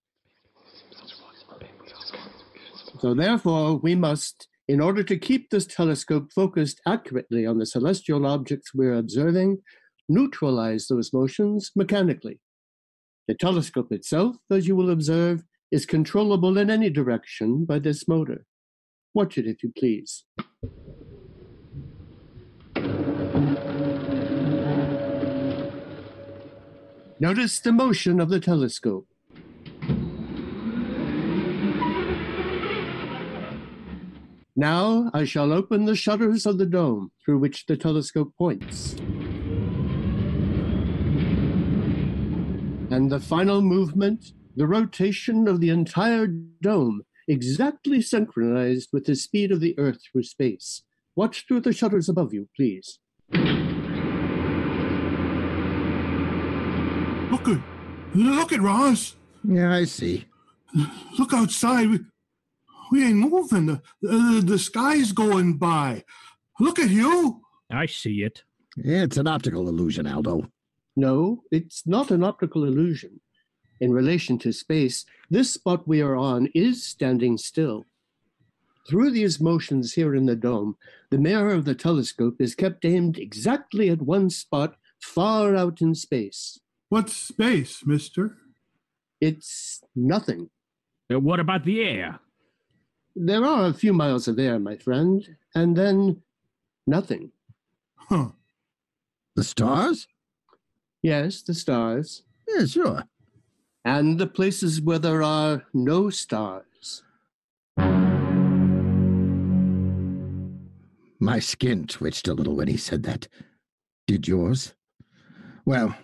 So, 2.99 3.13
therefore, 3.13 3.77
we 3.77 3.95
must 3.95 4.47
in 4.67 4.81
order 4.81 5.03
to 5.03 5.17
keep 5.17 5.49
this 5.49 5.67
telescope 5.67 6.31
focused 6.33 6.81
accurately 6.87 7.45
on 7.45 7.59
the 7.59 7.65
celestial 7.65 8.25
objects 8.25 8.73
we're 8.73 8.95
observing, 8.95 9.59
neutralize 10.07 10.87
those 10.87 11.13
motions 11.13 11.71
mechanically. 11.75 12.39
The 13.27 13.33
telescope 13.33 13.91
itself, 13.91 14.35
as 14.51 14.67
you 14.67 14.75
will 14.75 14.91
observe, 14.91 15.43
is 15.71 15.85
controllable 15.85 16.57
in 16.57 16.69
any 16.69 16.89
direction 16.89 17.65
by 17.65 17.79
this 17.79 18.07
motor. 18.07 18.45
Watch 19.13 19.37
it 19.37 19.47
if 19.47 19.63
you 19.63 19.71
please. 19.75 20.25
Notice 27.19 27.59
the 27.59 27.71
motion 27.71 28.19
of 28.19 28.29
the 28.29 28.39
telescope. 28.39 29.07
Now 34.55 35.09
I 35.13 35.25
shall 35.25 35.51
open 35.51 35.85
the 35.85 35.95
shutters 35.95 36.45
of 36.45 36.57
the 36.57 36.65
dome 36.65 37.11
through 37.23 37.39
which 37.39 37.65
the 37.65 37.75
telescope 37.75 38.33
points. 38.37 38.95
And 42.95 43.11
the 43.11 43.19
final 43.19 43.59
movement, 43.59 44.31
the 44.55 44.65
rotation 44.65 45.49
of 45.49 45.59
the 45.59 45.69
entire 45.69 46.27
dome, 46.27 47.01
exactly 47.27 48.01
synchronized 48.01 48.91
with 48.93 49.05
the 49.05 49.17
speed 49.17 49.51
of 49.51 49.59
the 49.59 49.77
Earth 49.77 49.99
through 50.01 50.23
space. 50.23 50.81
Watch 51.13 51.45
through 51.45 51.59
the 51.59 51.73
shutters 51.73 52.07
above 52.07 52.33
you, 52.33 52.47
please. 52.55 52.99
Look 57.31 57.49
at, 57.49 57.61
look 58.13 58.53
at 58.53 58.61
Ross. 58.61 59.17
Yeah, 59.43 59.75
I 59.75 59.83
see. 59.83 60.23
Look 61.19 61.33
outside. 61.33 61.89
We, 61.89 61.99
we 62.93 63.03
ain't 63.07 63.17
moving. 63.17 63.65
The, 63.65 63.81
the, 64.01 64.41
the 64.41 64.57
sky's 64.57 65.11
going 65.11 65.57
by. 65.57 66.05
Look 66.61 66.79
at 66.79 66.91
you. 66.91 67.41
I 67.69 67.87
see 67.87 68.23
it. 68.23 68.43
It's 68.77 69.17
an 69.17 69.27
optical 69.27 69.67
illusion, 69.67 70.07
Aldo. 70.07 70.47
No, 70.95 71.43
it's 71.51 71.85
not 71.85 72.11
an 72.11 72.23
optical 72.23 72.63
illusion. 72.63 73.19
In 73.81 73.91
relation 73.91 74.37
to 74.39 74.53
space, 74.53 75.05
this 75.29 75.53
spot 75.53 75.87
we 75.87 76.01
are 76.01 76.15
on 76.15 76.49
is 76.55 76.83
standing 76.83 77.37
still. 77.37 77.85
Through 78.87 79.11
these 79.11 79.41
motions 79.41 79.93
here 79.93 80.15
in 80.15 80.27
the 80.27 80.35
dome, 80.35 80.77
the 81.09 81.17
mirror 81.17 81.51
of 81.51 81.65
the 81.65 81.75
telescope 81.75 82.39
is 82.39 82.55
kept 82.55 82.85
aimed 82.85 83.17
exactly 83.17 83.89
at 83.89 84.01
one 84.01 84.29
spot 84.29 84.75
far 85.01 85.55
out 85.55 85.81
in 85.81 85.95
space. 85.95 86.59
What's 86.89 87.15
space, 87.15 87.85
mister? 87.85 88.37
It's 89.19 89.81
nothing. 89.95 90.49
Uh, 91.11 91.19
what 91.19 91.39
about 91.39 91.65
the 91.65 91.81
air? 91.81 92.19
There 93.15 93.43
are 93.45 93.67
a 93.67 93.73
few 93.73 93.93
miles 93.93 94.27
of 94.27 94.37
air, 94.37 94.59
my 94.59 94.77
friend, 94.77 95.35
and 95.55 95.75
then 95.75 96.21
nothing. 96.85 97.31
Huh. 97.95 98.29
The 99.35 99.43
stars? 99.43 100.07
Yes, 101.05 101.43
the 101.43 101.53
stars. 101.53 102.23
Yeah, 102.47 102.65
sure. 102.65 103.03
And 103.83 104.17
the 104.17 104.25
places 104.25 104.81
where 104.81 104.97
there 104.97 105.21
are 105.21 105.63
no 105.71 106.09
stars. 106.09 107.03
My 111.19 111.37
skin 111.37 111.85
twitched 111.85 112.27
a 112.27 112.33
little 112.33 112.55
when 112.55 112.69
he 112.69 112.77
said 112.77 113.03
that. 113.03 113.27
Did 114.07 114.27
yours? 114.27 114.73
Well, 115.63 115.95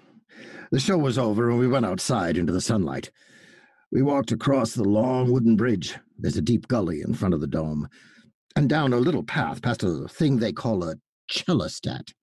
the 0.72 0.80
show 0.80 1.00
was 1.00 1.18
over 1.18 1.50
and 1.50 1.58
we 1.58 1.68
went 1.68 1.88
outside 1.88 2.38
into 2.38 2.54
the 2.54 2.62
sunlight. 2.62 3.10
We 3.92 4.04
walked 4.04 4.32
across 4.32 4.76
the 4.76 4.84
long 4.84 5.32
wooden 5.32 5.56
bridge. 5.56 5.98
There's 6.16 6.38
a 6.38 6.44
deep 6.44 6.68
gully 6.68 7.02
in 7.02 7.16
front 7.16 7.34
of 7.34 7.42
the 7.42 7.48
dome. 7.48 7.90
And 8.56 8.70
down 8.70 8.94
a 8.94 8.98
little 8.98 9.24
path 9.24 9.64
past 9.64 9.82
a 9.82 10.08
thing 10.08 10.38
they 10.38 10.54
call 10.54 10.84
a 10.84 10.98
chelostat. 11.28 12.14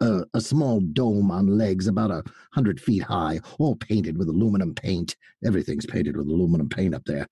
A, 0.00 0.24
a 0.34 0.40
small 0.40 0.80
dome 0.80 1.30
on 1.30 1.58
legs 1.58 1.86
about 1.86 2.10
a 2.10 2.22
hundred 2.52 2.80
feet 2.80 3.02
high, 3.02 3.40
all 3.58 3.76
painted 3.76 4.18
with 4.18 4.28
aluminum 4.28 4.74
paint. 4.74 5.16
Everything's 5.44 5.86
painted 5.86 6.16
with 6.16 6.26
aluminum 6.26 6.68
paint 6.68 6.94
up 6.94 7.04
there. 7.06 7.26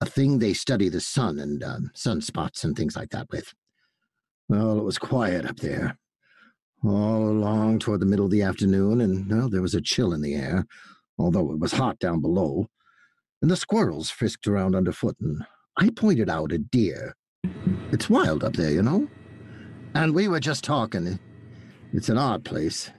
A 0.00 0.06
thing 0.06 0.38
they 0.38 0.52
study 0.54 0.88
the 0.88 1.00
sun 1.00 1.38
and 1.38 1.62
um, 1.62 1.90
sunspots 1.94 2.64
and 2.64 2.76
things 2.76 2.96
like 2.96 3.10
that 3.10 3.28
with. 3.30 3.52
Well, 4.48 4.78
it 4.78 4.84
was 4.84 4.98
quiet 4.98 5.46
up 5.46 5.56
there. 5.56 5.98
All 6.82 7.28
along 7.28 7.80
toward 7.80 8.00
the 8.00 8.06
middle 8.06 8.24
of 8.24 8.30
the 8.30 8.42
afternoon, 8.42 9.00
and 9.00 9.30
well, 9.30 9.48
there 9.48 9.62
was 9.62 9.74
a 9.74 9.80
chill 9.82 10.14
in 10.14 10.22
the 10.22 10.34
air, 10.34 10.66
although 11.18 11.52
it 11.52 11.60
was 11.60 11.72
hot 11.72 11.98
down 11.98 12.20
below. 12.20 12.66
And 13.42 13.50
the 13.50 13.56
squirrels 13.56 14.10
frisked 14.10 14.46
around 14.46 14.74
underfoot, 14.74 15.16
and 15.20 15.44
I 15.76 15.90
pointed 15.90 16.30
out 16.30 16.52
a 16.52 16.58
deer. 16.58 17.14
It's 17.92 18.08
wild 18.08 18.44
up 18.44 18.54
there, 18.54 18.70
you 18.70 18.82
know? 18.82 19.08
And 19.94 20.14
we 20.14 20.28
were 20.28 20.40
just 20.40 20.64
talking. 20.64 21.18
It's 21.92 22.08
an 22.08 22.18
odd 22.18 22.44
place. 22.44 22.90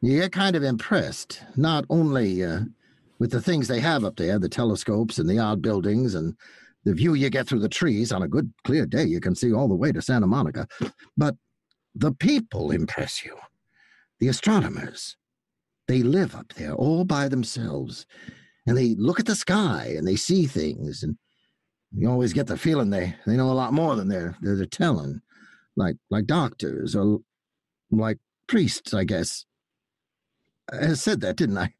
You 0.00 0.20
get 0.20 0.32
kind 0.32 0.54
of 0.54 0.62
impressed, 0.62 1.42
not 1.56 1.84
only 1.90 2.44
uh, 2.44 2.60
with 3.18 3.32
the 3.32 3.40
things 3.40 3.66
they 3.66 3.80
have 3.80 4.04
up 4.04 4.16
there, 4.16 4.38
the 4.38 4.48
telescopes 4.48 5.18
and 5.18 5.28
the 5.28 5.38
odd 5.38 5.62
buildings 5.62 6.14
and 6.14 6.36
the 6.84 6.94
view 6.94 7.14
you 7.14 7.28
get 7.30 7.48
through 7.48 7.60
the 7.60 7.68
trees. 7.68 8.12
On 8.12 8.22
a 8.22 8.28
good, 8.28 8.52
clear 8.64 8.86
day, 8.86 9.04
you 9.04 9.20
can 9.20 9.34
see 9.34 9.52
all 9.52 9.66
the 9.66 9.74
way 9.74 9.90
to 9.90 10.02
Santa 10.02 10.26
Monica. 10.26 10.68
But 11.16 11.36
the 11.94 12.12
people 12.12 12.70
impress 12.70 13.24
you. 13.24 13.36
The 14.20 14.28
astronomers. 14.28 15.16
They 15.88 16.02
live 16.02 16.36
up 16.36 16.52
there 16.54 16.72
all 16.72 17.04
by 17.04 17.28
themselves. 17.28 18.06
And 18.66 18.76
they 18.76 18.94
look 18.94 19.18
at 19.18 19.26
the 19.26 19.34
sky 19.34 19.94
and 19.96 20.06
they 20.06 20.16
see 20.16 20.46
things. 20.46 21.02
And 21.02 21.18
you 21.92 22.08
always 22.08 22.32
get 22.32 22.46
the 22.46 22.56
feeling 22.56 22.90
they, 22.90 23.16
they 23.26 23.36
know 23.36 23.50
a 23.50 23.54
lot 23.54 23.72
more 23.72 23.96
than 23.96 24.08
they're, 24.08 24.36
they're 24.40 24.64
telling. 24.66 25.20
Like, 25.76 25.96
like 26.10 26.26
doctors 26.26 26.94
or 26.94 27.20
like 27.98 28.18
priests, 28.46 28.94
I 28.94 29.04
guess. 29.04 29.44
I 30.72 30.94
said 30.94 31.20
that, 31.20 31.36
didn't 31.36 31.58
I? 31.58 31.74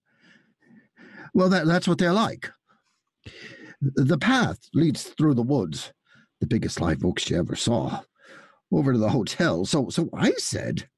Well, 1.32 1.48
that, 1.48 1.66
that's 1.66 1.88
what 1.88 1.98
they're 1.98 2.12
like. 2.12 2.50
The 3.80 4.18
path 4.18 4.58
leads 4.72 5.02
through 5.02 5.34
the 5.34 5.42
woods, 5.42 5.92
the 6.40 6.46
biggest 6.46 6.80
live 6.80 7.04
oaks 7.04 7.28
you 7.28 7.38
ever 7.38 7.56
saw, 7.56 8.02
over 8.72 8.92
to 8.92 8.98
the 8.98 9.10
hotel. 9.10 9.64
So, 9.64 9.88
so 9.90 10.08
I 10.14 10.32
said, 10.32 10.88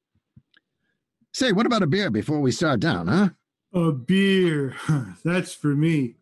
"Say, 1.33 1.53
what 1.53 1.67
about 1.67 1.83
a 1.83 1.87
beer 1.87 2.11
before 2.11 2.41
we 2.41 2.53
start 2.53 2.81
down, 2.81 3.09
huh?" 3.09 3.31
A 3.73 3.93
beer. 3.93 4.77
That's 5.25 5.55
for 5.55 5.75
me. 5.75 6.17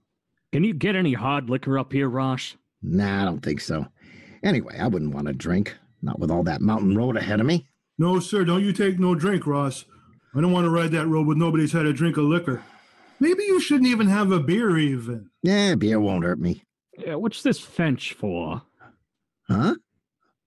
Can 0.53 0.65
you 0.65 0.73
get 0.73 0.97
any 0.97 1.15
hard 1.15 1.51
liquor 1.51 1.79
up 1.79 1.93
here, 1.93 2.09
Ross? 2.09 2.57
Nah, 2.83 3.23
I 3.23 3.25
don't 3.25 3.41
think 3.41 3.61
so. 3.61 3.87
Anyway, 4.43 4.79
I 4.79 4.87
wouldn't 4.87 5.15
want 5.15 5.27
to 5.27 5.33
drink, 5.33 5.77
not 6.03 6.19
with 6.19 6.31
all 6.31 6.45
that 6.45 6.61
mountain 6.61 6.97
road 6.97 7.17
ahead 7.17 7.41
of 7.41 7.47
me. 7.47 7.67
No, 7.99 8.19
sir. 8.21 8.45
Don't 8.45 8.65
you 8.65 8.73
take 8.73 8.99
no 8.99 9.15
drink, 9.15 9.47
Ross. 9.47 9.85
I 10.35 10.41
don't 10.41 10.53
want 10.53 10.65
to 10.65 10.71
ride 10.71 10.91
that 10.93 11.07
road 11.07 11.27
with 11.27 11.39
nobody's 11.39 11.73
had 11.73 11.87
a 11.87 11.93
drink 11.93 12.17
of 12.17 12.25
liquor. 12.25 12.63
Maybe 13.21 13.45
you 13.45 13.61
shouldn't 13.61 13.89
even 13.89 14.09
have 14.09 14.33
a 14.33 14.41
beer, 14.41 14.77
even. 14.77 15.31
Yeah, 15.43 15.77
beer 15.77 16.01
won't 16.01 16.25
hurt 16.25 16.41
me. 16.41 16.65
Yeah, 16.99 17.15
what's 17.15 17.43
this 17.43 17.61
fence 17.61 18.07
for? 18.07 18.63
Huh? 19.49 19.77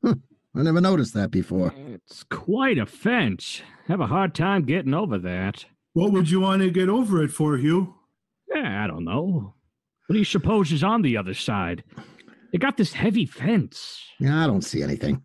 Huh, 0.03 0.15
I 0.55 0.63
never 0.63 0.81
noticed 0.81 1.13
that 1.13 1.31
before. 1.31 1.73
It's 1.77 2.23
quite 2.23 2.77
a 2.77 2.85
fence. 2.85 3.61
Have 3.87 4.01
a 4.01 4.07
hard 4.07 4.35
time 4.35 4.65
getting 4.65 4.93
over 4.93 5.17
that. 5.19 5.65
What 5.93 6.11
would 6.11 6.29
you 6.29 6.41
want 6.41 6.61
to 6.61 6.69
get 6.69 6.89
over 6.89 7.23
it 7.23 7.31
for, 7.31 7.57
Hugh? 7.57 7.95
Yeah, 8.53 8.83
I 8.83 8.87
don't 8.87 9.05
know. 9.05 9.53
What 10.07 10.13
do 10.13 10.19
you 10.19 10.25
suppose 10.25 10.71
is 10.71 10.83
on 10.83 11.01
the 11.01 11.17
other 11.17 11.33
side? 11.33 11.83
They 12.51 12.57
got 12.57 12.77
this 12.77 12.93
heavy 12.93 13.25
fence. 13.25 14.01
Yeah, 14.19 14.43
I 14.43 14.47
don't 14.47 14.63
see 14.63 14.83
anything. 14.83 15.21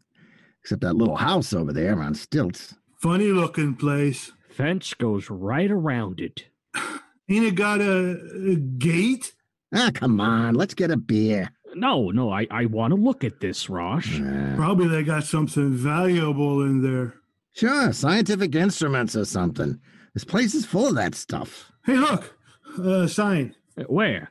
Except 0.62 0.82
that 0.82 0.94
little 0.96 1.16
house 1.16 1.52
over 1.52 1.72
there 1.72 2.00
on 2.00 2.14
stilts. 2.14 2.74
Funny 2.98 3.26
looking 3.32 3.74
place. 3.74 4.32
Fence 4.48 4.94
goes 4.94 5.28
right 5.30 5.70
around 5.70 6.20
it. 6.20 6.44
Ain't 7.28 7.44
it 7.46 7.54
got 7.54 7.80
a, 7.80 8.18
a 8.50 8.56
gate? 8.56 9.32
Ah, 9.74 9.90
come 9.92 10.20
on, 10.20 10.54
let's 10.54 10.74
get 10.74 10.90
a 10.90 10.96
beer. 10.96 11.50
No, 11.74 12.10
no, 12.10 12.30
I, 12.30 12.46
I 12.50 12.66
want 12.66 12.92
to 12.92 13.00
look 13.00 13.24
at 13.24 13.40
this, 13.40 13.70
Rosh. 13.70 14.20
Uh, 14.20 14.52
Probably 14.56 14.86
they 14.88 15.02
got 15.02 15.24
something 15.24 15.70
valuable 15.72 16.62
in 16.62 16.82
there. 16.82 17.14
sure, 17.54 17.92
scientific 17.92 18.54
instruments 18.54 19.16
or 19.16 19.24
something. 19.24 19.80
This 20.12 20.24
place 20.24 20.54
is 20.54 20.66
full 20.66 20.88
of 20.88 20.94
that 20.96 21.14
stuff. 21.14 21.72
Hey, 21.86 21.96
look, 21.96 22.36
a 22.78 23.08
sign 23.08 23.54
Uh, 23.78 23.84
Where? 23.84 24.30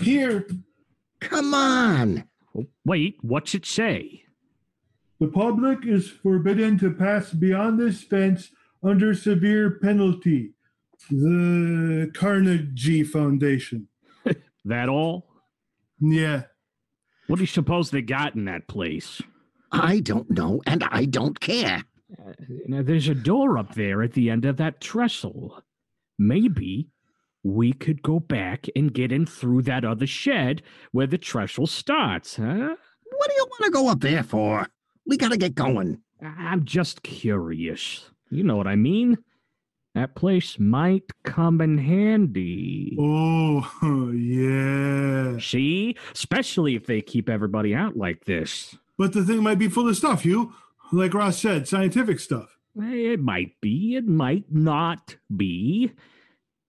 here. 0.00 0.46
Come 1.20 1.52
on. 1.54 2.24
Wait, 2.84 3.18
what's 3.20 3.54
it 3.54 3.66
say? 3.66 4.22
The 5.18 5.28
public 5.28 5.86
is 5.86 6.10
forbidden 6.10 6.78
to 6.78 6.90
pass 6.90 7.32
beyond 7.32 7.80
this 7.80 8.02
fence 8.02 8.50
under 8.82 9.14
severe 9.14 9.78
penalty. 9.82 10.52
The 11.10 12.10
Carnegie 12.14 13.04
Foundation. 13.04 13.88
That 14.64 14.88
all? 14.88 15.28
Yeah. 16.00 16.42
What 17.28 17.36
do 17.36 17.42
you 17.42 17.46
suppose 17.46 17.90
they 17.90 18.02
got 18.02 18.34
in 18.34 18.46
that 18.46 18.66
place? 18.66 19.22
I 19.70 20.00
don't 20.00 20.28
know, 20.28 20.60
and 20.66 20.82
I 20.90 21.04
don't 21.04 21.38
care. 21.38 21.84
Uh, 22.18 22.32
now, 22.66 22.82
there's 22.82 23.06
a 23.06 23.14
door 23.14 23.58
up 23.58 23.74
there 23.74 24.02
at 24.02 24.14
the 24.14 24.28
end 24.28 24.44
of 24.44 24.56
that 24.56 24.80
trestle. 24.80 25.62
Maybe 26.18 26.88
we 27.44 27.72
could 27.72 28.02
go 28.02 28.18
back 28.18 28.66
and 28.74 28.92
get 28.92 29.12
in 29.12 29.24
through 29.24 29.62
that 29.62 29.84
other 29.84 30.06
shed 30.06 30.62
where 30.90 31.06
the 31.06 31.18
trestle 31.18 31.68
starts, 31.68 32.34
huh? 32.34 32.74
What 33.18 33.30
do 33.30 33.34
you 33.36 33.46
want 33.48 33.64
to 33.64 33.70
go 33.70 33.88
up 33.88 34.00
there 34.00 34.24
for? 34.24 34.66
We 35.06 35.16
gotta 35.16 35.36
get 35.36 35.54
going. 35.54 36.00
I'm 36.22 36.64
just 36.64 37.02
curious. 37.02 38.10
You 38.30 38.42
know 38.42 38.56
what 38.56 38.66
I 38.66 38.76
mean? 38.76 39.18
that 39.96 40.14
place 40.14 40.58
might 40.58 41.04
come 41.24 41.62
in 41.62 41.78
handy. 41.78 42.96
Oh, 43.00 43.66
yeah. 44.12 45.38
See? 45.40 45.96
Especially 46.14 46.76
if 46.76 46.84
they 46.84 47.00
keep 47.00 47.30
everybody 47.30 47.74
out 47.74 47.96
like 47.96 48.26
this. 48.26 48.76
But 48.98 49.14
the 49.14 49.24
thing 49.24 49.42
might 49.42 49.58
be 49.58 49.68
full 49.68 49.88
of 49.88 49.96
stuff, 49.96 50.26
you. 50.26 50.52
Like 50.92 51.14
Ross 51.14 51.40
said, 51.40 51.66
scientific 51.66 52.20
stuff. 52.20 52.58
Eh, 52.78 53.12
it 53.12 53.20
might 53.20 53.58
be, 53.62 53.96
it 53.96 54.06
might 54.06 54.44
not 54.50 55.16
be. 55.34 55.92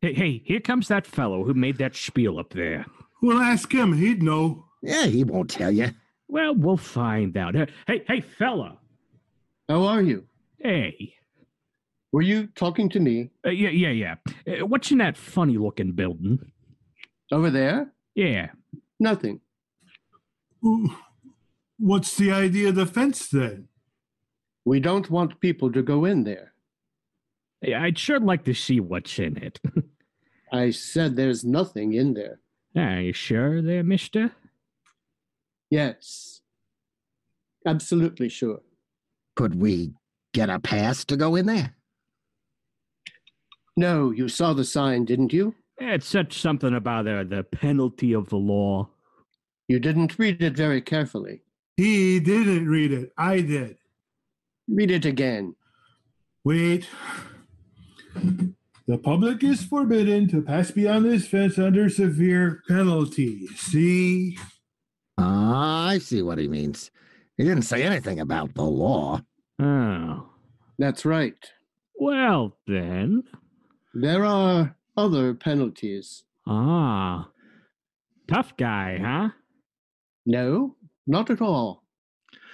Hey, 0.01 0.13
hey, 0.13 0.41
here 0.46 0.62
comes 0.62 0.88
that 0.88 1.06
fellow 1.06 1.44
who 1.44 1.53
made 1.53 1.79
that 1.79 1.98
spiel 1.98 2.39
up 2.39 2.53
there. 2.53 2.86
We'll 3.22 3.41
ask 3.41 3.74
him. 3.74 3.91
He'd 3.91 4.24
know. 4.24 4.67
Yeah, 4.82 5.06
he 5.08 5.25
won't 5.25 5.50
tell 5.50 5.72
you. 5.72 5.89
Well, 6.28 6.56
we'll 6.56 6.78
find 6.78 7.36
out. 7.38 7.56
Hey, 7.88 8.04
hey, 8.08 8.22
fella. 8.22 8.78
How 9.70 9.84
are 9.84 10.02
you? 10.02 10.26
Hey. 10.60 11.14
Were 12.12 12.22
you 12.22 12.48
talking 12.48 12.90
to 12.90 13.00
me? 13.00 13.32
Uh, 13.46 13.50
yeah, 13.50 13.70
yeah, 13.70 13.92
yeah. 13.92 14.16
Uh, 14.48 14.66
what's 14.66 14.92
in 14.92 15.00
that 15.00 15.18
funny 15.18 15.58
looking 15.58 15.92
building? 15.92 16.52
Over 17.32 17.50
there? 17.50 17.94
Yeah. 18.16 18.50
Nothing. 19.00 19.42
What's 21.78 22.16
the 22.18 22.32
idea 22.32 22.70
of 22.70 22.76
the 22.76 22.86
fence 22.86 23.28
then? 23.30 23.68
We 24.66 24.80
don't 24.80 25.10
want 25.10 25.40
people 25.40 25.72
to 25.72 25.82
go 25.82 26.06
in 26.06 26.24
there. 26.24 26.54
Hey, 27.62 27.74
I'd 27.74 27.98
sure 27.98 28.20
like 28.20 28.44
to 28.46 28.54
see 28.54 28.80
what's 28.80 29.20
in 29.20 29.38
it. 29.38 29.60
I 30.52 30.72
said 30.72 31.16
there's 31.16 31.44
nothing 31.44 31.94
in 31.94 32.14
there. 32.14 32.40
Are 32.76 33.02
you 33.02 33.14
sure 33.14 33.62
there, 33.62 33.84
mister? 33.84 34.32
Yes. 35.70 36.42
Absolutely 37.66 38.30
sure. 38.30 38.62
Could 39.36 39.60
we 39.60 39.94
get 40.34 40.50
a 40.50 40.60
pass 40.60 41.04
to 41.06 41.18
go 41.18 41.36
in 41.36 41.46
there? 41.46 41.76
No, 43.76 44.12
you 44.12 44.28
saw 44.30 44.54
the 44.54 44.64
sign, 44.64 45.06
didn't 45.06 45.34
you? 45.34 45.54
It 45.78 46.04
said 46.04 46.34
something 46.34 46.74
about 46.74 47.08
uh, 47.08 47.24
the 47.24 47.44
penalty 47.44 48.14
of 48.14 48.30
the 48.30 48.38
law. 48.38 48.90
You 49.68 49.80
didn't 49.80 50.18
read 50.18 50.42
it 50.42 50.56
very 50.56 50.82
carefully. 50.82 51.42
He 51.76 52.20
didn't 52.20 52.68
read 52.68 52.92
it. 52.92 53.12
I 53.18 53.42
did. 53.42 53.78
Read 54.68 54.90
it 54.90 55.06
again. 55.06 55.56
Wait. 56.44 56.88
The 58.88 58.98
public 58.98 59.44
is 59.44 59.64
forbidden 59.64 60.28
to 60.30 60.42
pass 60.42 60.72
beyond 60.72 61.06
this 61.06 61.28
fence 61.28 61.60
under 61.60 61.90
severe 61.90 62.64
penalty. 62.68 63.46
See? 63.48 64.40
Ah, 65.18 65.88
I 65.88 65.98
see 65.98 66.22
what 66.22 66.38
he 66.38 66.48
means. 66.48 66.92
He 67.38 67.44
didn't 67.44 67.64
say 67.64 67.84
anything 67.84 68.20
about 68.20 68.54
the 68.54 68.64
law. 68.64 69.22
Oh. 69.60 70.30
That's 70.78 71.06
right. 71.06 71.38
Well, 71.96 72.56
then. 72.68 73.24
There 73.94 74.26
are 74.26 74.76
other 74.96 75.34
penalties. 75.34 76.24
Ah. 76.46 77.30
Tough 78.28 78.56
guy, 78.58 79.00
huh? 79.02 79.30
No, 80.26 80.76
not 81.06 81.30
at 81.30 81.42
all. 81.42 81.84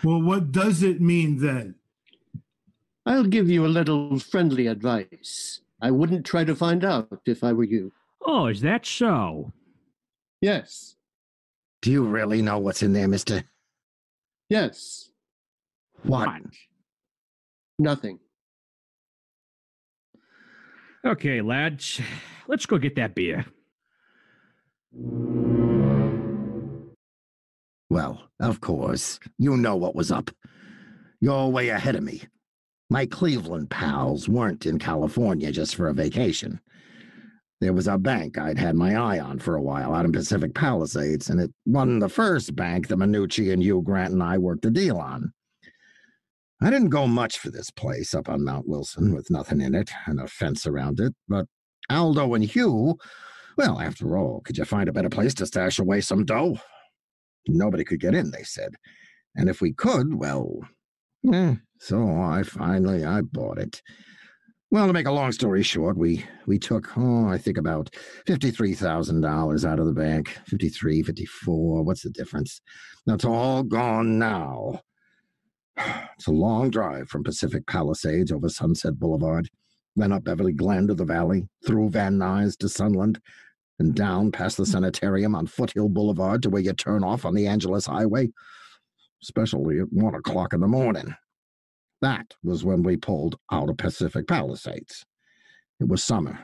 Well, 0.04 0.22
what 0.22 0.52
does 0.52 0.84
it 0.84 1.02
mean 1.02 1.40
then? 1.40 1.76
I'll 3.06 3.26
give 3.26 3.50
you 3.50 3.66
a 3.66 3.68
little 3.68 4.20
friendly 4.20 4.68
advice. 4.68 5.60
I 5.82 5.92
wouldn't 5.92 6.26
try 6.26 6.46
to 6.46 6.56
find 6.56 6.86
out 6.86 7.22
if 7.26 7.44
I 7.44 7.52
were 7.52 7.64
you. 7.66 7.92
Oh, 8.26 8.48
is 8.48 8.62
that 8.62 8.86
so? 8.86 9.52
Yes. 10.40 10.96
Do 11.84 11.92
you 11.92 12.06
really 12.06 12.42
know 12.42 12.60
what's 12.60 12.82
in 12.82 12.94
there, 12.94 13.10
mister? 13.10 13.44
Yes. 14.50 15.10
What? 16.04 16.28
What? 16.28 16.42
Nothing. 17.78 18.20
Okay, 21.06 21.42
lads. 21.42 22.00
Let's 22.48 22.66
go 22.66 22.78
get 22.78 22.96
that 22.96 23.16
beer. 23.16 23.46
Well, 27.90 28.30
of 28.40 28.62
course. 28.62 29.20
You 29.38 29.58
know 29.58 29.76
what 29.76 29.94
was 29.94 30.10
up. 30.10 30.32
You're 31.20 31.50
way 31.50 31.68
ahead 31.68 31.98
of 31.98 32.04
me. 32.04 32.22
My 32.90 33.06
Cleveland 33.06 33.70
pals 33.70 34.30
weren't 34.30 34.66
in 34.66 34.80
California 34.80 35.52
just 35.52 35.76
for 35.76 35.90
a 35.90 35.94
vacation. 35.94 36.62
There 37.64 37.72
was 37.72 37.88
a 37.88 37.98
bank 37.98 38.38
I'd 38.38 38.58
had 38.58 38.76
my 38.76 38.98
eye 38.98 39.20
on 39.20 39.40
for 39.40 39.56
a 39.56 39.62
while 39.62 39.96
out 39.96 40.04
in 40.04 40.12
Pacific 40.12 40.54
Palisades, 40.54 41.30
and 41.30 41.40
it 41.40 41.50
wasn't 41.66 42.02
the 42.02 42.10
first 42.10 42.58
bank 42.58 42.90
that 42.90 42.98
Minucci 42.98 43.54
and 43.54 43.64
Hugh 43.64 43.82
Grant 43.82 44.12
and 44.12 44.22
I 44.22 44.38
worked 44.38 44.66
a 44.66 44.70
deal 44.70 44.98
on. 44.98 45.32
I 46.62 46.70
didn't 46.70 46.90
go 46.90 47.08
much 47.08 47.38
for 47.38 47.50
this 47.50 47.72
place 47.72 48.14
up 48.14 48.28
on 48.28 48.44
Mount 48.44 48.68
Wilson 48.68 49.16
with 49.16 49.32
nothing 49.32 49.62
in 49.62 49.76
it 49.76 49.92
and 50.08 50.20
a 50.20 50.28
fence 50.28 50.68
around 50.68 51.00
it, 51.00 51.14
but 51.30 51.46
Aldo 51.90 52.34
and 52.34 52.44
Hugh, 52.44 52.98
well, 53.58 53.80
after 53.80 54.18
all, 54.18 54.42
could 54.42 54.58
you 54.58 54.66
find 54.66 54.90
a 54.90 54.94
better 54.94 55.08
place 55.08 55.34
to 55.36 55.46
stash 55.46 55.80
away 55.80 56.02
some 56.02 56.26
dough? 56.26 56.60
Nobody 57.48 57.86
could 57.86 58.02
get 58.02 58.14
in, 58.14 58.32
they 58.32 58.44
said. 58.44 58.74
And 59.38 59.48
if 59.48 59.62
we 59.62 59.72
could, 59.72 60.16
well, 60.16 60.60
eh, 61.32 61.56
so 61.80 62.10
I 62.20 62.44
finally 62.44 63.06
I 63.06 63.22
bought 63.22 63.58
it. 63.58 63.82
Well, 64.74 64.88
to 64.88 64.94
make 64.94 65.06
a 65.06 65.12
long 65.12 65.32
story 65.32 65.62
short, 65.62 65.98
we 65.98 66.26
we 66.48 66.58
took 66.58 66.98
oh, 66.98 67.28
I 67.28 67.38
think 67.38 67.60
about 67.60 67.96
fifty-three 68.26 68.74
thousand 68.74 69.22
dollars 69.22 69.66
out 69.66 69.78
of 69.78 69.86
the 69.86 69.94
bank. 69.94 70.36
53, 70.48 71.04
54, 71.04 71.84
what's 71.84 72.02
the 72.02 72.10
difference? 72.10 72.60
That's 73.06 73.24
all 73.24 73.62
gone 73.62 74.18
now. 74.18 74.82
It's 76.16 76.26
a 76.26 76.32
long 76.32 76.72
drive 76.72 77.08
from 77.08 77.24
Pacific 77.24 77.68
Palisades 77.68 78.32
over 78.32 78.50
Sunset 78.50 78.98
Boulevard, 78.98 79.48
then 79.96 80.12
up 80.12 80.24
Beverly 80.24 80.54
Glen 80.54 80.88
to 80.88 80.96
the 80.96 81.06
valley, 81.06 81.48
through 81.68 81.92
Van 81.92 82.18
Nuys 82.18 82.58
to 82.58 82.68
Sunland, 82.68 83.22
and 83.78 83.94
down 83.94 84.32
past 84.32 84.58
the 84.58 84.66
sanitarium 84.66 85.36
on 85.36 85.46
Foothill 85.46 85.90
Boulevard 85.90 86.42
to 86.42 86.50
where 86.50 86.64
you 86.64 86.74
turn 86.74 87.04
off 87.04 87.26
on 87.26 87.36
the 87.36 87.46
Angeles 87.46 87.86
Highway, 87.86 88.32
especially 89.22 89.82
at 89.82 89.94
one 89.94 90.16
o'clock 90.16 90.52
in 90.52 90.62
the 90.62 90.68
morning. 90.68 91.14
That 92.04 92.34
was 92.44 92.66
when 92.66 92.84
we 92.84 92.98
pulled 92.98 93.38
out 93.50 93.70
of 93.70 93.78
Pacific 93.78 94.28
Palisades. 94.28 95.06
It 95.80 95.88
was 95.88 96.04
summer, 96.04 96.38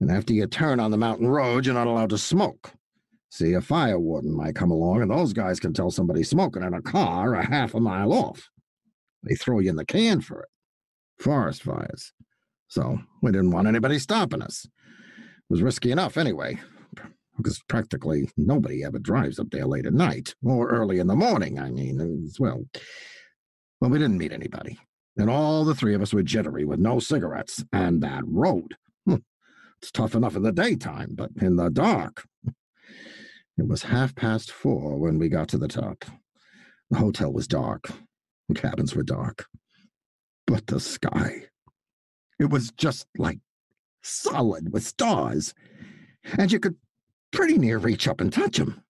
and 0.00 0.08
after 0.08 0.32
you 0.32 0.46
turn 0.46 0.78
on 0.78 0.92
the 0.92 0.96
mountain 0.96 1.26
road, 1.26 1.66
you're 1.66 1.74
not 1.74 1.88
allowed 1.88 2.10
to 2.10 2.18
smoke. 2.18 2.70
See, 3.28 3.54
a 3.54 3.60
fire 3.60 3.98
warden 3.98 4.32
might 4.32 4.54
come 4.54 4.70
along, 4.70 5.02
and 5.02 5.10
those 5.10 5.32
guys 5.32 5.58
can 5.58 5.72
tell 5.72 5.90
somebody 5.90 6.22
smoking 6.22 6.62
in 6.62 6.74
a 6.74 6.80
car 6.80 7.34
a 7.34 7.44
half 7.44 7.74
a 7.74 7.80
mile 7.80 8.12
off. 8.12 8.50
They 9.24 9.34
throw 9.34 9.58
you 9.58 9.70
in 9.70 9.74
the 9.74 9.84
can 9.84 10.20
for 10.20 10.42
it. 10.42 10.48
Forest 11.20 11.64
fires. 11.64 12.12
So 12.68 13.00
we 13.20 13.32
didn't 13.32 13.50
want 13.50 13.66
anybody 13.66 13.98
stopping 13.98 14.42
us. 14.42 14.64
It 14.64 15.50
was 15.50 15.60
risky 15.60 15.90
enough 15.90 16.16
anyway, 16.16 16.56
because 17.36 17.60
practically 17.68 18.30
nobody 18.36 18.84
ever 18.84 19.00
drives 19.00 19.40
up 19.40 19.50
there 19.50 19.66
late 19.66 19.86
at 19.86 19.92
night 19.92 20.36
or 20.44 20.68
early 20.68 21.00
in 21.00 21.08
the 21.08 21.16
morning, 21.16 21.58
I 21.58 21.72
mean, 21.72 22.00
as 22.24 22.38
well. 22.38 22.62
Well, 23.80 23.90
we 23.90 23.98
didn't 23.98 24.18
meet 24.18 24.32
anybody. 24.32 24.78
And 25.16 25.28
all 25.28 25.64
the 25.64 25.74
three 25.74 25.94
of 25.94 26.02
us 26.02 26.12
were 26.12 26.22
jittery 26.22 26.64
with 26.64 26.78
no 26.78 26.98
cigarettes. 26.98 27.64
And 27.72 28.02
that 28.02 28.22
road. 28.26 28.76
Hmm, 29.06 29.16
it's 29.80 29.90
tough 29.90 30.14
enough 30.14 30.36
in 30.36 30.42
the 30.42 30.52
daytime, 30.52 31.10
but 31.14 31.30
in 31.40 31.56
the 31.56 31.70
dark. 31.70 32.24
It 33.56 33.66
was 33.66 33.82
half 33.82 34.14
past 34.14 34.52
four 34.52 34.96
when 34.98 35.18
we 35.18 35.28
got 35.28 35.48
to 35.48 35.58
the 35.58 35.68
top. 35.68 36.04
The 36.90 36.98
hotel 36.98 37.32
was 37.32 37.48
dark. 37.48 37.90
The 38.48 38.54
cabins 38.54 38.94
were 38.94 39.02
dark. 39.02 39.46
But 40.46 40.68
the 40.68 40.80
sky. 40.80 41.46
It 42.38 42.50
was 42.50 42.70
just 42.70 43.06
like 43.18 43.40
solid 44.02 44.72
with 44.72 44.84
stars. 44.84 45.54
And 46.38 46.52
you 46.52 46.60
could 46.60 46.76
pretty 47.32 47.58
near 47.58 47.78
reach 47.78 48.06
up 48.06 48.20
and 48.20 48.32
touch 48.32 48.58
them. 48.58 48.82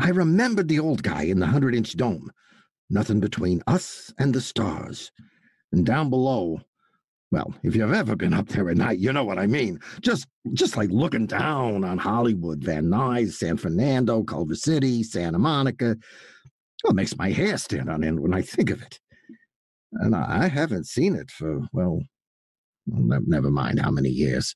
I 0.00 0.08
remembered 0.08 0.68
the 0.68 0.80
old 0.80 1.02
guy 1.02 1.24
in 1.24 1.38
the 1.38 1.46
hundred 1.46 1.74
inch 1.74 1.96
dome. 1.96 2.32
Nothing 2.92 3.20
between 3.20 3.62
us 3.66 4.12
and 4.18 4.34
the 4.34 4.40
stars. 4.42 5.10
And 5.72 5.86
down 5.86 6.10
below, 6.10 6.60
well, 7.30 7.54
if 7.62 7.74
you've 7.74 7.94
ever 7.94 8.14
been 8.14 8.34
up 8.34 8.48
there 8.48 8.68
at 8.68 8.76
night, 8.76 8.98
you 8.98 9.14
know 9.14 9.24
what 9.24 9.38
I 9.38 9.46
mean. 9.46 9.80
Just 10.02 10.26
just 10.52 10.76
like 10.76 10.90
looking 10.90 11.26
down 11.26 11.84
on 11.84 11.96
Hollywood, 11.96 12.62
Van 12.62 12.84
Nuys, 12.84 13.32
San 13.32 13.56
Fernando, 13.56 14.22
Culver 14.22 14.54
City, 14.54 15.02
Santa 15.02 15.38
Monica. 15.38 15.96
Well, 16.84 16.90
it 16.90 16.96
makes 16.96 17.16
my 17.16 17.30
hair 17.30 17.56
stand 17.56 17.88
on 17.88 18.04
end 18.04 18.20
when 18.20 18.34
I 18.34 18.42
think 18.42 18.68
of 18.68 18.82
it. 18.82 19.00
And 19.92 20.14
I 20.14 20.48
haven't 20.48 20.86
seen 20.86 21.16
it 21.16 21.30
for, 21.30 21.62
well, 21.72 22.02
never 22.86 23.50
mind 23.50 23.80
how 23.80 23.90
many 23.90 24.10
years. 24.10 24.54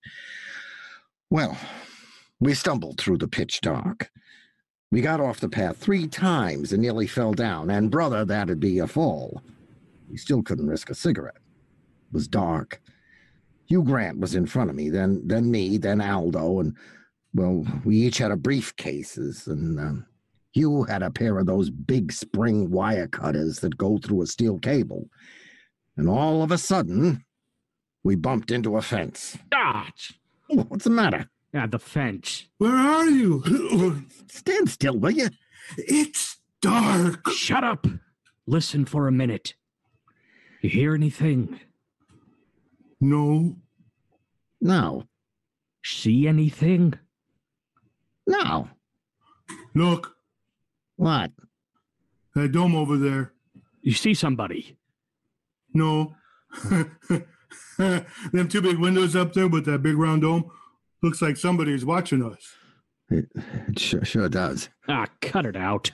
Well, 1.30 1.56
we 2.40 2.52
stumbled 2.52 2.98
through 2.98 3.18
the 3.18 3.28
pitch 3.28 3.62
dark. 3.62 4.10
We 4.92 5.00
got 5.00 5.20
off 5.20 5.40
the 5.40 5.48
path 5.48 5.76
three 5.76 6.06
times 6.06 6.72
and 6.72 6.80
nearly 6.80 7.06
fell 7.06 7.32
down, 7.32 7.70
and 7.70 7.90
brother, 7.90 8.24
that'd 8.24 8.60
be 8.60 8.78
a 8.78 8.86
fall. 8.86 9.42
We 10.08 10.16
still 10.16 10.42
couldn't 10.42 10.68
risk 10.68 10.90
a 10.90 10.94
cigarette. 10.94 11.36
It 11.36 12.12
was 12.12 12.28
dark. 12.28 12.80
Hugh 13.66 13.82
Grant 13.82 14.20
was 14.20 14.36
in 14.36 14.46
front 14.46 14.70
of 14.70 14.76
me, 14.76 14.90
then 14.90 15.22
then 15.26 15.50
me, 15.50 15.76
then 15.76 16.00
Aldo, 16.00 16.60
and 16.60 16.76
well, 17.34 17.66
we 17.84 17.96
each 17.96 18.18
had 18.18 18.30
a 18.30 18.36
briefcases, 18.36 19.48
and 19.48 19.80
uh, 19.80 20.02
Hugh 20.52 20.84
had 20.84 21.02
a 21.02 21.10
pair 21.10 21.38
of 21.38 21.46
those 21.46 21.68
big 21.68 22.12
spring 22.12 22.70
wire 22.70 23.08
cutters 23.08 23.58
that 23.60 23.76
go 23.76 23.98
through 23.98 24.22
a 24.22 24.26
steel 24.26 24.58
cable. 24.58 25.08
And 25.96 26.08
all 26.08 26.42
of 26.42 26.52
a 26.52 26.58
sudden, 26.58 27.24
We 28.06 28.14
bumped 28.14 28.52
into 28.52 28.76
a 28.76 28.82
fence. 28.82 29.36
Dodge! 29.50 30.20
What's 30.48 30.84
the 30.84 30.90
matter? 30.90 31.28
Yeah, 31.52 31.66
the 31.66 31.78
fence. 31.78 32.46
Where 32.58 32.74
are 32.76 33.06
you? 33.06 34.04
Stand 34.28 34.68
still, 34.70 34.98
will 34.98 35.10
you? 35.10 35.28
it's 35.78 36.36
dark. 36.62 37.28
Shut 37.30 37.64
up. 37.64 37.86
Listen 38.46 38.84
for 38.84 39.08
a 39.08 39.12
minute. 39.12 39.54
You 40.62 40.70
hear 40.70 40.94
anything? 40.94 41.60
No. 43.00 43.56
No. 44.60 45.04
See 45.84 46.26
anything? 46.28 46.94
No. 48.26 48.68
Look, 49.74 50.14
What? 50.96 51.30
that 52.34 52.52
dome 52.52 52.74
over 52.74 52.96
there. 52.96 53.32
You 53.82 53.92
see 53.92 54.14
somebody? 54.14 54.76
No. 55.72 56.16
Them 57.78 58.48
two 58.48 58.60
big 58.62 58.78
windows 58.78 59.14
up 59.14 59.32
there 59.32 59.48
with 59.48 59.64
that 59.66 59.82
big 59.82 59.96
round 59.96 60.22
dome. 60.22 60.50
Looks 61.02 61.20
like 61.22 61.36
somebody's 61.36 61.84
watching 61.84 62.22
us. 62.24 62.54
It, 63.08 63.26
it 63.68 63.78
sure, 63.78 64.04
sure 64.04 64.28
does. 64.28 64.68
Ah, 64.88 65.06
cut 65.20 65.46
it 65.46 65.56
out. 65.56 65.92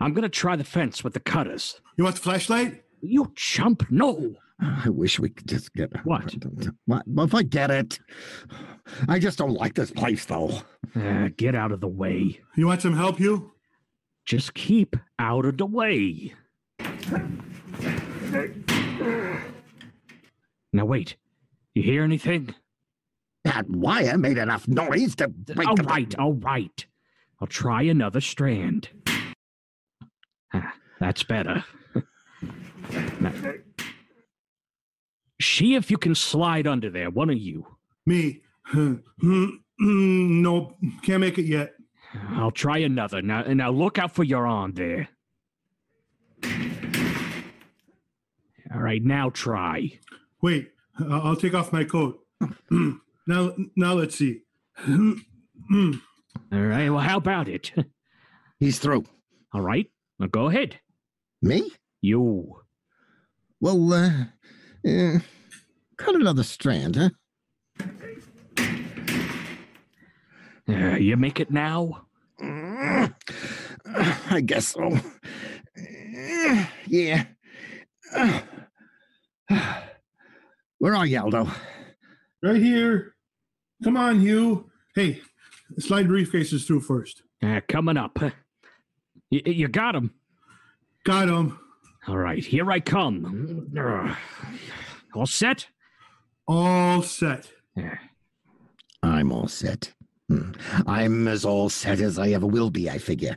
I'm 0.00 0.12
gonna 0.14 0.28
try 0.28 0.56
the 0.56 0.64
fence 0.64 1.02
with 1.02 1.14
the 1.14 1.20
cutters. 1.20 1.80
You 1.96 2.04
want 2.04 2.16
the 2.16 2.22
flashlight? 2.22 2.84
You 3.00 3.32
chump! 3.34 3.90
No. 3.90 4.34
I 4.60 4.88
wish 4.88 5.18
we 5.18 5.30
could 5.30 5.48
just 5.48 5.72
get 5.74 5.90
What? 6.04 6.34
What? 6.86 7.02
Well, 7.06 7.26
forget 7.26 7.70
it. 7.70 7.98
I 9.08 9.18
just 9.18 9.38
don't 9.38 9.54
like 9.54 9.74
this 9.74 9.90
place, 9.90 10.24
though. 10.24 10.60
Ah, 10.94 11.28
get 11.36 11.54
out 11.54 11.72
of 11.72 11.80
the 11.80 11.88
way. 11.88 12.40
You 12.56 12.66
want 12.68 12.82
some 12.82 12.96
help, 12.96 13.18
you? 13.18 13.52
Just 14.24 14.54
keep 14.54 14.96
out 15.18 15.44
of 15.44 15.58
the 15.58 15.66
way. 15.66 16.34
Now 20.72 20.84
wait. 20.84 21.16
You 21.74 21.82
hear 21.82 22.02
anything? 22.04 22.54
That 23.44 23.68
wire 23.68 24.16
made 24.16 24.38
enough 24.38 24.66
noise 24.66 25.14
to 25.16 25.28
break 25.28 25.68
all 25.68 25.76
the 25.76 25.82
right, 25.82 26.18
all 26.18 26.32
right. 26.32 26.86
I'll 27.40 27.46
try 27.46 27.82
another 27.82 28.20
strand. 28.22 28.88
Ah, 30.54 30.74
that's 30.98 31.22
better. 31.24 31.62
Now, 33.20 33.32
see 35.40 35.74
if 35.74 35.90
you 35.90 35.98
can 35.98 36.14
slide 36.14 36.66
under 36.66 36.88
there, 36.88 37.10
one 37.10 37.28
of 37.28 37.36
you. 37.36 37.66
Me. 38.06 38.40
no, 39.78 40.76
Can't 41.02 41.20
make 41.20 41.38
it 41.38 41.44
yet. 41.46 41.74
I'll 42.30 42.50
try 42.50 42.78
another. 42.78 43.20
Now, 43.20 43.42
now 43.42 43.70
look 43.70 43.98
out 43.98 44.14
for 44.14 44.24
your 44.24 44.46
arm 44.46 44.72
there. 44.74 45.08
All 48.72 48.80
right, 48.80 49.02
now 49.02 49.30
try. 49.30 49.98
Wait. 50.40 50.70
I'll 50.98 51.36
take 51.36 51.54
off 51.54 51.72
my 51.72 51.84
coat. 51.84 52.20
now, 53.26 53.54
now 53.76 53.94
let's 53.94 54.16
see. 54.16 54.42
All 54.86 55.16
right, 56.52 56.90
well, 56.90 57.00
how 57.00 57.16
about 57.16 57.48
it? 57.48 57.72
He's 58.58 58.78
through. 58.78 59.04
All 59.52 59.60
right, 59.60 59.90
now 60.18 60.26
go 60.26 60.48
ahead. 60.48 60.80
Me? 61.42 61.70
You. 62.00 62.60
Well, 63.60 63.92
uh, 63.92 64.24
uh, 64.86 65.18
cut 65.96 66.14
another 66.14 66.42
strand, 66.42 66.96
huh? 66.96 67.10
Uh, 70.68 70.96
you 70.96 71.16
make 71.16 71.40
it 71.40 71.50
now? 71.50 72.06
I 72.40 73.10
guess 74.44 74.68
so. 74.68 74.96
Yeah. 76.86 77.24
Where 80.78 80.94
are 80.94 81.06
you, 81.06 81.20
Aldo? 81.20 81.48
Right 82.42 82.62
here. 82.62 83.13
Come 83.82 83.96
on, 83.96 84.20
Hugh. 84.20 84.70
Hey, 84.94 85.20
slide 85.78 86.06
briefcases 86.06 86.66
through 86.66 86.80
first. 86.80 87.22
Uh, 87.42 87.60
coming 87.68 87.96
up. 87.96 88.18
You, 89.30 89.42
you 89.46 89.68
got 89.68 89.96
him. 89.96 90.12
Got 91.04 91.28
him. 91.28 91.58
All 92.06 92.18
right, 92.18 92.44
here 92.44 92.70
I 92.70 92.80
come. 92.80 93.70
Ugh. 93.78 94.16
All 95.14 95.26
set? 95.26 95.66
All 96.46 97.02
set. 97.02 97.50
Yeah. 97.76 97.98
I'm 99.02 99.32
all 99.32 99.48
set. 99.48 99.92
Hmm. 100.28 100.52
I'm 100.86 101.28
as 101.28 101.44
all 101.44 101.68
set 101.68 102.00
as 102.00 102.18
I 102.18 102.30
ever 102.30 102.46
will 102.46 102.70
be, 102.70 102.88
I 102.88 102.98
figure. 102.98 103.36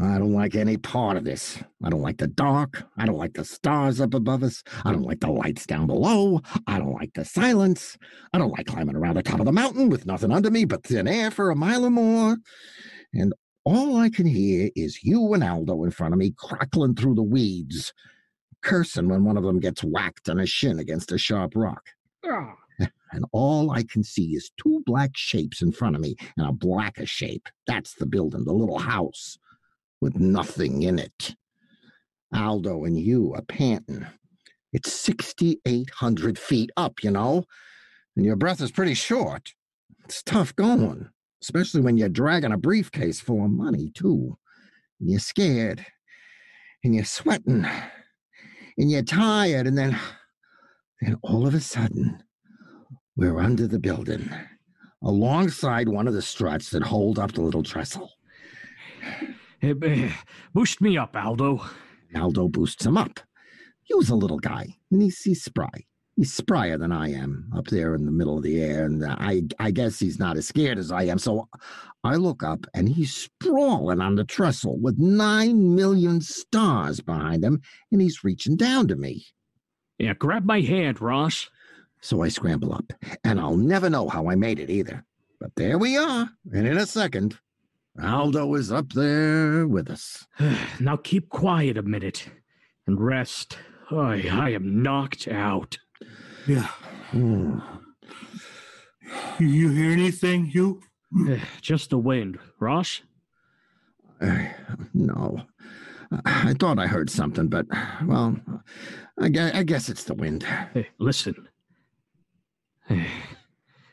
I 0.00 0.18
don't 0.18 0.32
like 0.32 0.56
any 0.56 0.76
part 0.76 1.16
of 1.16 1.24
this. 1.24 1.62
I 1.84 1.88
don't 1.88 2.02
like 2.02 2.18
the 2.18 2.26
dark. 2.26 2.84
I 2.96 3.06
don't 3.06 3.18
like 3.18 3.34
the 3.34 3.44
stars 3.44 4.00
up 4.00 4.14
above 4.14 4.42
us. 4.42 4.64
I 4.84 4.90
don't 4.92 5.02
like 5.04 5.20
the 5.20 5.30
lights 5.30 5.66
down 5.66 5.86
below. 5.86 6.40
I 6.66 6.78
don't 6.78 6.94
like 6.94 7.12
the 7.14 7.24
silence. 7.24 7.96
I 8.32 8.38
don't 8.38 8.50
like 8.50 8.66
climbing 8.66 8.96
around 8.96 9.16
the 9.16 9.22
top 9.22 9.38
of 9.38 9.46
the 9.46 9.52
mountain 9.52 9.88
with 9.88 10.06
nothing 10.06 10.32
under 10.32 10.50
me 10.50 10.64
but 10.64 10.82
thin 10.84 11.06
air 11.06 11.30
for 11.30 11.50
a 11.50 11.56
mile 11.56 11.84
or 11.84 11.90
more. 11.90 12.36
And 13.12 13.34
all 13.64 13.96
I 13.96 14.10
can 14.10 14.26
hear 14.26 14.70
is 14.74 15.04
you 15.04 15.32
and 15.32 15.44
Aldo 15.44 15.84
in 15.84 15.92
front 15.92 16.12
of 16.12 16.18
me 16.18 16.34
crackling 16.36 16.96
through 16.96 17.14
the 17.14 17.22
weeds, 17.22 17.92
cursing 18.62 19.08
when 19.08 19.24
one 19.24 19.36
of 19.36 19.44
them 19.44 19.60
gets 19.60 19.84
whacked 19.84 20.28
on 20.28 20.40
a 20.40 20.46
shin 20.46 20.80
against 20.80 21.12
a 21.12 21.18
sharp 21.18 21.52
rock 21.54 21.84
Ah. 22.26 22.54
and 23.12 23.24
all 23.32 23.70
I 23.70 23.84
can 23.84 24.02
see 24.02 24.34
is 24.34 24.50
two 24.60 24.82
black 24.86 25.12
shapes 25.14 25.62
in 25.62 25.70
front 25.70 25.94
of 25.94 26.02
me 26.02 26.16
and 26.36 26.48
a 26.48 26.52
blacker 26.52 27.06
shape. 27.06 27.48
That's 27.68 27.94
the 27.94 28.06
building, 28.06 28.44
the 28.44 28.52
little 28.52 28.78
house 28.80 29.38
with 30.04 30.20
nothing 30.20 30.82
in 30.82 30.98
it. 30.98 31.34
Aldo 32.34 32.84
and 32.84 32.98
Hugh 32.98 33.32
are 33.34 33.40
panting. 33.40 34.06
It's 34.70 34.92
6,800 34.92 36.38
feet 36.38 36.70
up, 36.76 37.02
you 37.02 37.10
know, 37.10 37.44
and 38.14 38.26
your 38.26 38.36
breath 38.36 38.60
is 38.60 38.70
pretty 38.70 38.92
short. 38.92 39.54
It's 40.04 40.22
tough 40.22 40.54
going, 40.56 41.08
especially 41.42 41.80
when 41.80 41.96
you're 41.96 42.10
dragging 42.10 42.52
a 42.52 42.58
briefcase 42.58 43.18
full 43.18 43.42
of 43.46 43.50
money, 43.50 43.90
too. 43.94 44.36
And 45.00 45.10
you're 45.10 45.20
scared, 45.20 45.86
and 46.84 46.94
you're 46.94 47.06
sweating, 47.06 47.64
and 48.76 48.90
you're 48.90 49.02
tired, 49.02 49.66
and 49.66 49.78
then, 49.78 49.98
then 51.00 51.16
all 51.22 51.46
of 51.46 51.54
a 51.54 51.60
sudden, 51.60 52.22
we're 53.16 53.40
under 53.40 53.66
the 53.66 53.78
building, 53.78 54.28
alongside 55.02 55.88
one 55.88 56.06
of 56.06 56.12
the 56.12 56.20
struts 56.20 56.68
that 56.70 56.82
hold 56.82 57.18
up 57.18 57.32
the 57.32 57.40
little 57.40 57.62
trestle. 57.62 58.10
Eh, 59.64 59.72
eh, 59.82 60.12
Boost 60.52 60.82
me 60.82 60.98
up, 60.98 61.16
Aldo. 61.16 61.64
Aldo 62.14 62.48
boosts 62.48 62.84
him 62.84 62.98
up. 62.98 63.18
He 63.82 63.94
was 63.94 64.10
a 64.10 64.14
little 64.14 64.38
guy, 64.38 64.76
and 64.90 65.00
he's, 65.00 65.22
he's 65.22 65.42
spry. 65.42 65.86
He's 66.16 66.38
sprier 66.38 66.78
than 66.78 66.92
I 66.92 67.12
am 67.12 67.50
up 67.56 67.68
there 67.68 67.94
in 67.94 68.04
the 68.04 68.12
middle 68.12 68.36
of 68.36 68.42
the 68.42 68.60
air, 68.60 68.84
and 68.84 69.02
I, 69.02 69.44
I 69.58 69.70
guess 69.70 69.98
he's 69.98 70.18
not 70.18 70.36
as 70.36 70.46
scared 70.46 70.76
as 70.76 70.92
I 70.92 71.04
am. 71.04 71.18
So 71.18 71.48
I 72.04 72.16
look 72.16 72.42
up, 72.42 72.66
and 72.74 72.90
he's 72.90 73.14
sprawling 73.14 74.02
on 74.02 74.16
the 74.16 74.24
trestle 74.24 74.78
with 74.78 74.98
nine 74.98 75.74
million 75.74 76.20
stars 76.20 77.00
behind 77.00 77.42
him, 77.42 77.62
and 77.90 78.02
he's 78.02 78.22
reaching 78.22 78.56
down 78.56 78.86
to 78.88 78.96
me. 78.96 79.24
Yeah, 79.98 80.12
grab 80.12 80.44
my 80.44 80.60
hand, 80.60 81.00
Ross. 81.00 81.48
So 82.02 82.20
I 82.20 82.28
scramble 82.28 82.74
up, 82.74 82.92
and 83.24 83.40
I'll 83.40 83.56
never 83.56 83.88
know 83.88 84.10
how 84.10 84.28
I 84.28 84.34
made 84.34 84.60
it 84.60 84.68
either. 84.68 85.06
But 85.40 85.52
there 85.56 85.78
we 85.78 85.96
are, 85.96 86.28
and 86.52 86.66
in 86.66 86.76
a 86.76 86.84
second, 86.86 87.38
Aldo 88.02 88.54
is 88.54 88.72
up 88.72 88.92
there 88.92 89.66
with 89.66 89.90
us. 89.90 90.26
now 90.80 90.96
keep 90.96 91.28
quiet 91.28 91.78
a 91.78 91.82
minute 91.82 92.28
and 92.86 93.00
rest. 93.00 93.56
I, 93.90 94.28
I 94.30 94.50
am 94.50 94.82
knocked 94.82 95.28
out. 95.28 95.78
Yeah. 96.46 96.68
Hmm. 97.10 97.58
You, 99.38 99.46
you 99.46 99.68
hear 99.70 99.92
anything, 99.92 100.46
Hugh? 100.46 100.82
Just 101.60 101.90
the 101.90 101.98
wind. 101.98 102.38
Ross? 102.58 103.02
Uh, 104.20 104.46
no. 104.92 105.42
I 106.10 106.50
I 106.50 106.54
thought 106.54 106.78
I 106.78 106.86
heard 106.86 107.10
something, 107.10 107.48
but, 107.48 107.66
well, 108.04 108.36
I 109.18 109.28
guess, 109.28 109.54
I 109.54 109.62
guess 109.62 109.88
it's 109.88 110.04
the 110.04 110.14
wind. 110.14 110.42
Hey, 110.72 110.88
listen. 110.98 111.48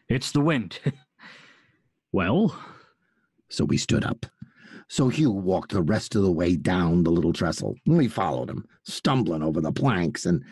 It's 0.10 0.34
the 0.34 0.42
wind. 0.42 0.78
well, 2.12 2.54
So 3.52 3.66
we 3.66 3.78
stood 3.78 4.04
up. 4.06 4.26
So 4.88 5.10
Hugh 5.10 5.32
walked 5.32 5.72
the 5.72 5.82
rest 5.82 6.16
of 6.16 6.24
the 6.24 6.32
way 6.32 6.56
down 6.56 7.04
the 7.04 7.12
little 7.12 7.34
trestle. 7.34 7.76
and 7.86 7.98
We 7.98 8.08
followed 8.08 8.50
him, 8.50 8.66
stumbling 8.84 9.44
over 9.44 9.62
the 9.62 9.72
planks, 9.72 10.26
and 10.26 10.44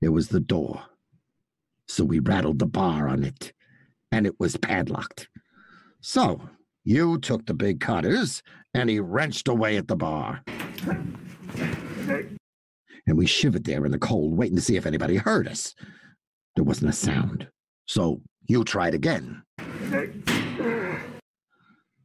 there 0.00 0.12
was 0.12 0.28
the 0.28 0.40
door. 0.40 0.82
So 1.86 2.04
we 2.04 2.20
rattled 2.20 2.58
the 2.58 2.66
bar 2.66 3.08
on 3.08 3.24
it, 3.24 3.52
and 4.10 4.26
it 4.26 4.38
was 4.40 4.56
padlocked. 4.56 5.28
So 6.00 6.48
Hugh 6.84 7.18
took 7.18 7.46
the 7.46 7.54
big 7.54 7.80
cutters, 7.80 8.42
and 8.74 8.88
he 8.88 8.98
wrenched 8.98 9.48
away 9.48 9.76
at 9.76 9.88
the 9.88 9.96
bar. 9.96 10.42
And 13.06 13.18
we 13.18 13.26
shivered 13.26 13.64
there 13.64 13.84
in 13.84 13.92
the 13.92 13.98
cold, 13.98 14.36
waiting 14.36 14.56
to 14.56 14.62
see 14.62 14.76
if 14.76 14.86
anybody 14.86 15.16
heard 15.16 15.48
us. 15.48 15.74
There 16.54 16.64
wasn't 16.64 16.90
a 16.90 16.94
sound. 16.94 17.48
So 17.86 18.22
Hugh 18.46 18.64
tried 18.64 18.94
again. 18.94 19.42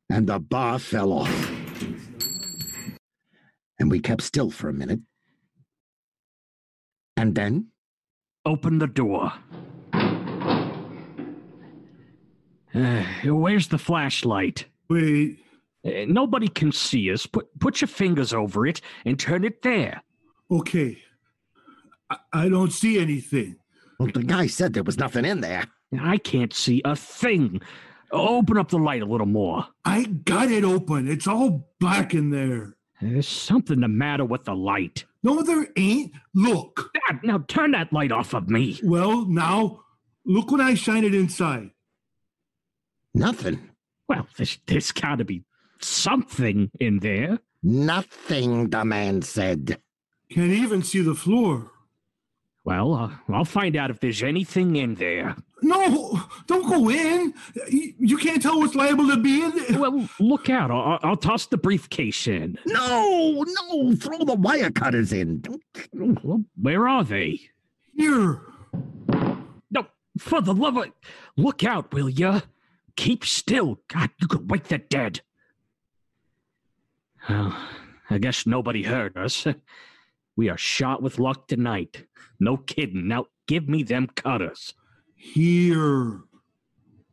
And 0.10 0.28
the 0.28 0.39
bar 0.39 0.80
fell 0.80 1.12
off. 1.12 1.52
And 3.80 3.91
we 3.91 4.00
kept 4.00 4.22
still 4.24 4.50
for 4.50 4.70
a 4.70 4.74
minute. 4.74 5.02
And 7.15 7.36
then 7.36 7.67
open 8.46 8.80
the 8.80 8.88
door. 8.88 9.34
Uh, 12.74 13.04
where's 13.26 13.67
the 13.67 13.78
flashlight? 13.78 14.65
Wait, 14.89 15.39
Uh, 15.86 16.06
nobody 16.08 16.48
can 16.48 16.72
see 16.72 17.12
us. 17.12 17.26
Put 17.26 17.48
put 17.60 17.82
your 17.82 17.88
fingers 17.88 18.34
over 18.34 18.65
it 18.67 18.82
and 19.06 19.20
turn 19.20 19.43
it 19.43 19.62
there. 19.62 20.02
okay. 20.52 20.98
I, 22.10 22.17
I 22.34 22.50
don't 22.50 22.72
see 22.72 23.00
anything. 23.00 23.58
Well, 24.00 24.10
the 24.13 24.24
guy 24.24 24.48
said 24.48 24.74
there 24.74 24.84
was 24.84 24.98
nothing 24.98 25.26
in 25.26 25.41
there. 25.41 25.65
I 26.00 26.17
can't 26.17 26.54
see 26.54 26.82
a 26.86 26.96
thing. 26.96 27.62
Open 28.12 28.58
up 28.58 28.70
the 28.70 28.78
light 28.78 29.02
a 29.02 29.06
little 29.06 29.28
more. 29.28 29.67
I 29.84 30.06
got 30.06 30.52
it 30.52 30.63
open. 30.63 31.08
It's 31.08 31.28
all 31.28 31.70
black 31.80 32.13
in 32.13 32.30
there. 32.30 32.76
There's 33.02 33.28
something 33.28 33.82
the 33.82 33.88
matter 33.88 34.26
with 34.26 34.46
the 34.46 34.56
light. 34.56 35.06
No, 35.24 35.41
there 35.43 35.67
ain't. 35.76 36.13
Look. 36.34 36.91
Now 37.24 37.43
turn 37.48 37.72
that 37.72 37.91
light 37.93 38.12
off 38.12 38.34
of 38.34 38.50
me. 38.50 38.80
Well, 38.84 39.26
now, 39.26 39.84
look 40.26 40.52
when 40.52 40.62
I 40.62 40.74
shine 40.74 41.04
it 41.04 41.13
inside. 41.13 41.72
Nothing. 43.13 43.72
Well, 44.08 44.28
there's, 44.38 44.60
there's 44.67 44.91
got 44.91 45.17
to 45.17 45.26
be 45.26 45.43
something 45.80 46.72
in 46.80 47.00
there. 47.00 47.39
Nothing, 47.62 48.70
the 48.70 48.86
man 48.86 49.22
said. 49.22 49.80
Can't 50.32 50.52
even 50.52 50.82
see 50.82 51.02
the 51.02 51.15
floor. 51.15 51.72
Well, 52.63 52.93
uh, 52.93 53.12
I'll 53.30 53.46
find 53.46 53.76
out 53.76 53.91
if 53.91 54.00
there's 54.00 54.24
anything 54.24 54.76
in 54.76 54.96
there. 54.96 55.36
No, 55.63 56.22
don't 56.46 56.67
go 56.70 56.89
in. 56.89 57.34
You, 57.70 57.93
you 57.98 58.17
can't 58.17 58.41
tell 58.41 58.60
what's 58.60 58.76
liable 58.76 59.08
to 59.10 59.17
be 59.17 59.41
in 59.43 59.56
there. 59.56 59.80
Well, 59.80 60.08
look 60.20 60.50
out. 60.52 60.70
I'll, 60.70 61.00
I'll 61.02 61.17
toss 61.17 61.48
the 61.48 61.58
briefcase 61.58 62.28
in. 62.28 62.60
No, 62.65 63.43
no, 63.48 63.96
throw 63.96 64.20
the 64.20 64.36
wire 64.36 64.70
cutters 64.70 65.12
in. 65.12 65.41
Don't- 65.41 66.24
Well, 66.24 66.43
where 66.62 66.88
are 66.88 67.04
they? 67.04 67.39
Here. 67.96 68.41
No, 69.72 69.88
for 70.20 70.41
the 70.41 70.54
love 70.54 70.78
of... 70.78 70.91
Look 71.36 71.63
out, 71.63 71.91
will 71.91 72.10
ya? 72.10 72.41
Keep 72.96 73.26
still. 73.26 73.80
God, 73.88 74.12
you 74.22 74.28
could 74.28 74.52
wake 74.52 74.65
the 74.65 74.78
dead. 74.78 75.22
Well, 77.28 77.58
I 78.10 78.17
guess 78.20 78.46
nobody 78.46 78.84
heard 78.84 79.17
us. 79.17 79.46
We 80.36 80.50
are 80.50 80.58
shot 80.58 81.02
with 81.02 81.20
luck 81.20 81.48
tonight. 81.48 82.06
No 82.39 82.58
kidding. 82.58 83.08
Now 83.08 83.26
give 83.48 83.67
me 83.67 83.82
them 83.84 84.08
cutters. 84.08 84.74
Here. 85.17 86.21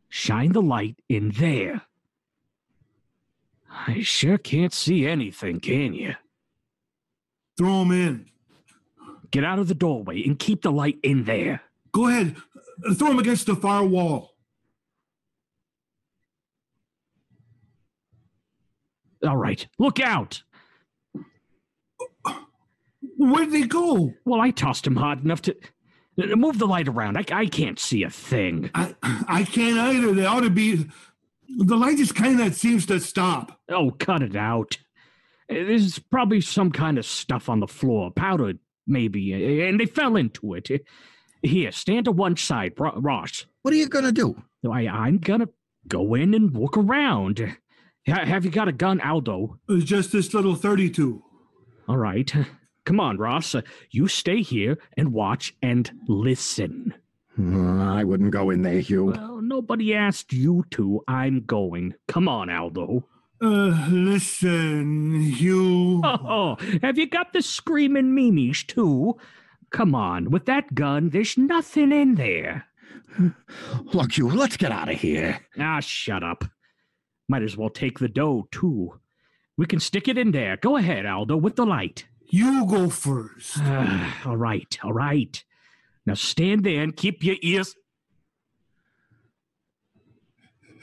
Shine 0.09 0.53
the 0.53 0.63
light 0.63 0.97
in 1.09 1.31
there. 1.31 1.83
I 3.69 4.03
sure 4.03 4.39
can't 4.39 4.73
see 4.73 5.07
anything, 5.07 5.59
can 5.59 5.95
you? 5.95 6.15
Throw 7.57 7.81
them 7.81 7.91
in. 7.91 8.27
Get 9.33 9.43
out 9.43 9.59
of 9.59 9.67
the 9.67 9.75
doorway 9.75 10.23
and 10.23 10.39
keep 10.39 10.63
the 10.63 10.71
light 10.71 10.99
in 11.03 11.25
there. 11.25 11.63
Go 11.91 12.07
ahead. 12.07 12.37
Throw 12.95 13.09
them 13.09 13.19
against 13.19 13.47
the 13.47 13.57
far 13.57 13.85
wall. 13.85 14.35
All 19.27 19.37
right, 19.37 19.67
look 19.79 19.99
out. 19.99 20.43
Where'd 23.17 23.51
they 23.51 23.63
go? 23.63 24.13
Well, 24.25 24.41
I 24.41 24.51
tossed 24.51 24.87
him 24.87 24.97
hard 24.97 25.25
enough 25.25 25.43
to. 25.43 25.57
Move 26.17 26.59
the 26.59 26.67
light 26.67 26.89
around. 26.89 27.17
I, 27.19 27.25
I 27.33 27.47
can't 27.47 27.79
see 27.79 28.03
a 28.05 28.11
thing. 28.11 28.71
I 28.75 28.95
I 29.03 29.45
can't 29.45 29.79
either. 29.79 30.13
They 30.13 30.27
ought 30.27 30.41
to 30.41 30.51
be. 30.51 30.87
The 31.57 31.77
light 31.77 31.99
just 31.99 32.15
kind 32.15 32.41
of 32.41 32.55
seems 32.55 32.87
to 32.87 33.01
stop. 33.01 33.61
Oh, 33.69 33.91
cut 33.91 34.23
it 34.23 34.37
out. 34.37 34.79
There's 35.49 35.99
probably 35.99 36.41
some 36.41 36.71
kind 36.71 36.99
of 36.99 37.05
stuff 37.05 37.49
on 37.49 37.61
the 37.61 37.67
floor, 37.69 38.11
powdered 38.11 38.59
maybe, 38.87 39.63
and 39.63 39.79
they 39.79 39.87
fell 39.87 40.17
into 40.17 40.55
it. 40.55 40.69
Here, 41.43 41.71
stand 41.73 42.07
to 42.07 42.13
one 42.13 42.37
side, 42.37 42.73
Ross. 42.79 43.45
What 43.63 43.75
are 43.75 43.77
you 43.77 43.89
going 43.89 44.07
to 44.07 44.13
do? 44.13 44.43
I, 44.71 44.87
I'm 44.89 45.19
gonna 45.19 45.49
go 45.87 46.15
in 46.15 46.33
and 46.33 46.57
look 46.57 46.77
around. 46.79 47.41
Ha- 48.09 48.25
have 48.25 48.45
you 48.45 48.51
got 48.51 48.69
a 48.69 48.73
gun, 48.73 49.01
Aldo? 49.01 49.59
It's 49.69 49.85
just 49.85 50.13
this 50.13 50.33
little 50.33 50.55
32. 50.55 51.23
All 51.89 51.99
right. 51.99 52.33
Come 52.85 53.01
on, 53.01 53.17
Ross. 53.19 53.55
Uh, 53.55 53.63
you 53.91 54.09
stay 54.09 54.43
here 54.43 54.79
and 54.97 55.13
watch 55.13 55.55
and 55.63 55.91
listen. 56.07 56.95
Uh, 57.39 57.83
I 57.83 58.05
wouldn't 58.05 58.31
go 58.31 58.51
in 58.51 58.63
there, 58.63 58.81
Hugh. 58.81 59.07
Well, 59.07 59.41
nobody 59.43 59.95
asked 59.95 60.33
you 60.33 60.65
to. 60.73 61.03
I'm 61.09 61.43
going. 61.45 61.95
Come 62.07 62.29
on, 62.29 62.51
Aldo. 62.51 63.09
Uh, 63.43 63.89
listen, 63.91 65.21
Hugh. 65.21 66.01
Oh, 66.05 66.57
have 66.83 66.97
you 66.97 67.07
got 67.07 67.33
the 67.33 67.43
screaming 67.43 68.15
memes 68.15 68.63
too? 68.65 69.17
Come 69.71 69.95
on, 69.95 70.31
with 70.31 70.47
that 70.47 70.75
gun, 70.75 71.11
there's 71.11 71.37
nothing 71.37 71.91
in 71.91 72.15
there. 72.15 72.67
Look, 73.93 74.13
Hugh, 74.13 74.31
let's 74.31 74.57
get 74.57 74.71
out 74.71 74.89
of 74.89 74.97
here. 74.97 75.41
Ah, 75.59 75.81
shut 75.81 76.23
up. 76.23 76.45
Might 77.29 77.43
as 77.43 77.57
well 77.57 77.71
take 77.71 77.99
the 77.99 78.09
dough 78.09 78.47
too. 78.53 79.01
We 79.57 79.67
can 79.67 79.81
stick 79.81 80.09
it 80.09 80.17
in 80.17 80.31
there. 80.31 80.57
Go 80.57 80.77
ahead, 80.77 81.07
Aldo, 81.07 81.37
with 81.37 81.57
the 81.57 81.67
light. 81.67 82.07
You 82.35 82.67
go 82.67 82.91
first. 82.91 83.59
Ah, 83.61 84.23
all 84.27 84.37
right, 84.37 84.77
all 84.83 84.93
right. 84.93 85.45
Now 86.05 86.15
stand 86.15 86.65
there 86.65 86.83
and 86.83 86.97
keep 86.97 87.23
your 87.23 87.37
ears. 87.43 87.77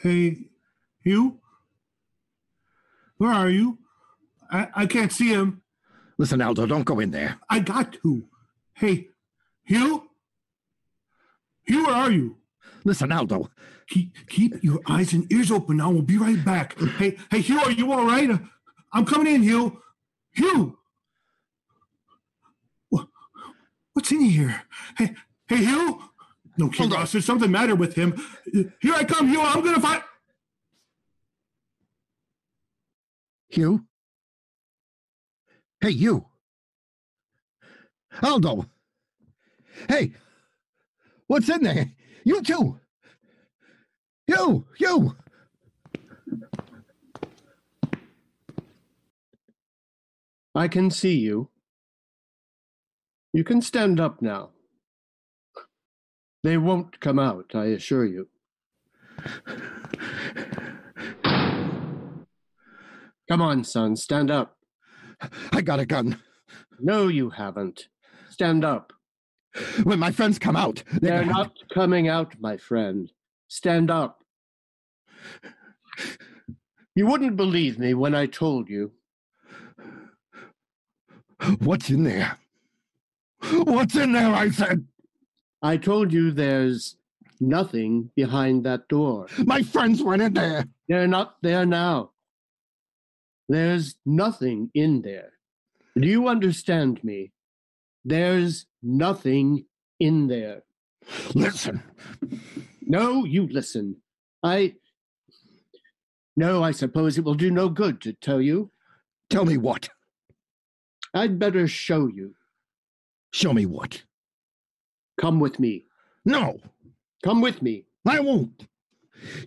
Hey, 0.02 0.48
Hugh? 1.04 1.42
Where 3.18 3.34
are 3.34 3.50
you? 3.50 3.80
I, 4.50 4.70
I 4.74 4.86
can't 4.86 5.12
see 5.12 5.28
him. 5.28 5.62
Listen, 6.18 6.42
Aldo, 6.42 6.68
don't 6.68 6.86
go 6.86 7.02
in 7.02 7.12
there. 7.12 7.38
I 7.50 7.60
got 7.60 7.98
to. 8.02 8.24
Hey, 8.74 9.10
Hugh? 9.66 10.08
Hugh, 11.66 11.86
where 11.86 11.96
are 11.96 12.12
you? 12.12 12.38
Listen, 12.86 13.12
Aldo. 13.12 13.50
Keep, 13.90 14.30
keep 14.30 14.64
your 14.64 14.80
eyes 14.88 15.12
and 15.12 15.30
ears 15.30 15.52
open 15.52 15.78
now. 15.78 15.92
We'll 15.92 16.02
be 16.02 16.18
right 16.18 16.46
back. 16.46 16.80
Hey, 16.80 17.18
hey, 17.30 17.42
Hugh, 17.42 17.60
are 17.60 17.72
you 17.72 17.92
all 17.92 18.06
right? 18.06 18.32
Uh, 18.32 18.38
I'm 18.94 19.06
coming 19.06 19.36
in, 19.36 19.44
Hugh. 19.44 19.82
Hugh! 20.34 20.78
What's 23.94 24.12
in 24.12 24.22
here? 24.22 24.64
Hey, 24.98 25.16
hey, 25.48 25.58
Hugh? 25.58 26.02
No, 26.58 26.70
King 26.70 26.78
Hold 26.80 26.94
on. 26.94 27.00
Ross, 27.00 27.12
there's 27.12 27.26
something 27.26 27.52
matter 27.52 27.76
with 27.76 27.96
him. 27.96 28.22
Here 28.82 28.94
I 28.94 29.04
come, 29.04 29.28
Hugh. 29.28 29.42
I'm 29.42 29.64
gonna 29.64 29.80
find. 29.80 30.04
Hugh? 33.50 33.86
Hey, 35.82 35.90
you. 35.90 36.26
Aldo. 38.22 38.66
Hey, 39.90 40.14
what's 41.28 41.50
in 41.50 41.64
there? 41.64 41.92
You 42.24 42.42
too. 42.42 42.80
You, 44.28 44.68
you. 44.78 45.16
I 50.54 50.68
can 50.68 50.92
see 50.92 51.18
you. 51.18 51.50
You 53.34 53.44
can 53.44 53.62
stand 53.62 54.00
up 54.00 54.22
now. 54.22 54.50
They 56.44 56.58
won't 56.58 57.00
come 57.00 57.20
out, 57.20 57.52
I 57.54 57.66
assure 57.66 58.06
you. 58.06 58.28
Come 63.30 63.42
on, 63.42 63.64
son, 63.64 63.96
stand 63.96 64.30
up. 64.30 64.58
I 65.54 65.62
got 65.62 65.80
a 65.80 65.86
gun. 65.86 66.22
No, 66.80 67.08
you 67.08 67.30
haven't. 67.30 67.88
Stand 68.30 68.66
up. 68.66 68.92
When 69.84 70.00
my 70.00 70.12
friends 70.12 70.40
come 70.40 70.56
out, 70.56 70.84
they're, 71.02 71.20
They're 71.20 71.26
not 71.26 71.54
coming 71.74 72.08
out, 72.08 72.34
my 72.40 72.58
friend. 72.58 73.12
Stand 73.48 73.92
up. 73.92 74.24
You 76.96 77.06
wouldn't 77.06 77.38
believe 77.38 77.80
me 77.80 77.94
when 77.94 78.16
I 78.16 78.26
told 78.26 78.68
you. 78.68 78.92
What's 81.60 81.90
in 81.90 82.04
there? 82.04 82.38
What's 83.52 83.96
in 83.96 84.12
there? 84.14 84.34
I 84.34 84.50
said. 84.50 84.86
I 85.62 85.78
told 85.78 86.12
you 86.12 86.32
there's 86.32 86.98
nothing 87.40 88.10
behind 88.16 88.64
that 88.66 88.88
door. 88.88 89.28
My 89.46 89.62
friends 89.64 90.02
went 90.02 90.22
in 90.22 90.34
there. 90.34 90.66
They're 90.88 91.08
not 91.08 91.38
there 91.42 91.66
now. 91.66 92.12
There's 93.50 93.96
nothing 94.06 94.72
in 94.74 95.02
there. 95.02 95.34
Do 96.00 96.08
you 96.08 96.28
understand 96.28 97.04
me? 97.04 97.32
There's 98.06 98.66
nothing 98.82 99.66
in 100.00 100.28
there. 100.28 100.64
Listen, 101.36 101.84
No, 102.82 103.26
you 103.26 103.48
listen. 103.48 103.98
I. 104.44 104.76
No, 106.36 106.64
I 106.64 106.72
suppose 106.72 107.18
it 107.18 107.24
will 107.24 107.36
do 107.36 107.52
no 107.52 107.70
good 107.70 108.02
to 108.02 108.14
tell 108.14 108.42
you. 108.42 108.72
tell 109.30 109.46
me 109.46 109.58
what. 109.58 109.90
I'd 111.14 111.38
better 111.40 111.68
show 111.68 112.08
you. 112.08 112.36
Show 113.32 113.54
me 113.54 113.66
what. 113.66 114.04
Come 115.20 115.40
with 115.40 115.60
me. 115.60 115.86
No, 116.26 116.60
Come 117.24 117.42
with 117.42 117.62
me. 117.62 117.86
I 118.06 118.20
won't. 118.20 118.68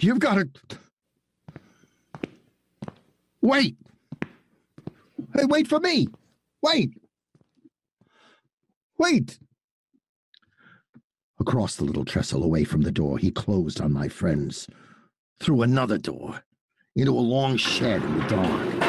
You've 0.00 0.20
got 0.20 0.34
to. 0.36 0.78
Wait. 3.40 3.76
Hey, 5.34 5.44
wait 5.44 5.66
for 5.66 5.80
me. 5.80 6.06
Wait. 6.62 6.94
Wait. 8.98 9.38
Across 11.40 11.76
the 11.76 11.84
little 11.84 12.04
trestle 12.04 12.44
away 12.44 12.64
from 12.64 12.82
the 12.82 12.92
door, 12.92 13.18
he 13.18 13.30
closed 13.30 13.80
on 13.80 13.92
my 13.92 14.08
friends. 14.08 14.68
Through 15.40 15.62
another 15.62 15.98
door, 15.98 16.42
into 16.94 17.10
a 17.10 17.20
long 17.20 17.56
shed 17.56 18.02
in 18.02 18.18
the 18.18 18.28
dark. 18.28 18.84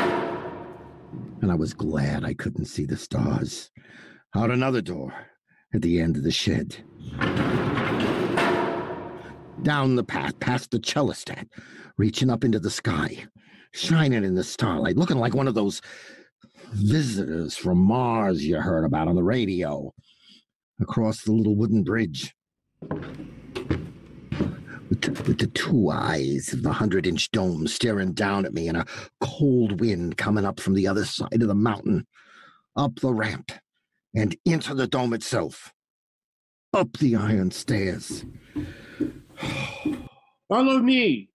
And 1.42 1.52
I 1.52 1.56
was 1.56 1.74
glad 1.74 2.24
I 2.24 2.36
couldn't 2.36 2.66
see 2.66 2.86
the 2.86 2.96
stars. 2.96 3.72
Out 4.38 4.52
another 4.52 4.82
door 4.82 5.14
at 5.74 5.82
the 5.82 6.02
end 6.02 6.18
of 6.18 6.24
the 6.24 6.32
shed. 6.32 6.76
Down 9.64 9.96
the 9.96 10.04
path, 10.04 10.38
past 10.42 10.72
the 10.72 10.80
coelostat, 10.80 11.48
reaching 11.96 12.30
up 12.30 12.44
into 12.44 12.60
the 12.60 12.70
sky, 12.70 13.28
shining 13.72 14.26
in 14.26 14.36
the 14.36 14.44
starlight, 14.44 14.98
looking 14.98 15.20
like 15.20 15.34
one 15.34 15.48
of 15.48 15.56
those 15.56 15.82
visitors 16.74 17.56
from 17.56 17.78
Mars 17.78 18.46
you 18.46 18.60
heard 18.60 18.84
about 18.84 19.08
on 19.08 19.16
the 19.16 19.24
radio. 19.24 19.94
Across 20.82 21.24
the 21.24 21.32
little 21.32 21.56
wooden 21.56 21.84
bridge. 21.84 22.36
With 24.90 25.02
the, 25.02 25.12
with 25.26 25.38
the 25.38 25.50
two 25.54 25.90
eyes 25.92 26.52
of 26.52 26.62
the 26.62 26.74
hundred 26.74 27.08
inch 27.08 27.32
dome 27.32 27.68
staring 27.68 28.12
down 28.12 28.46
at 28.46 28.54
me 28.54 28.68
and 28.68 28.76
a 28.76 28.86
cold 29.22 29.80
wind 29.80 30.18
coming 30.18 30.44
up 30.44 30.60
from 30.60 30.74
the 30.74 30.90
other 30.90 31.06
side 31.06 31.42
of 31.42 31.48
the 31.48 31.56
mountain. 31.56 32.06
Up 32.76 33.00
the 33.00 33.14
ramp 33.14 33.54
and 34.16 34.36
into 34.46 34.74
the 34.74 34.88
dome 34.88 35.14
itself. 35.14 35.74
Up 36.74 36.98
the 36.98 37.16
iron 37.16 37.52
stairs. 37.52 38.26
Follow 40.50 40.80
me. 40.80 41.30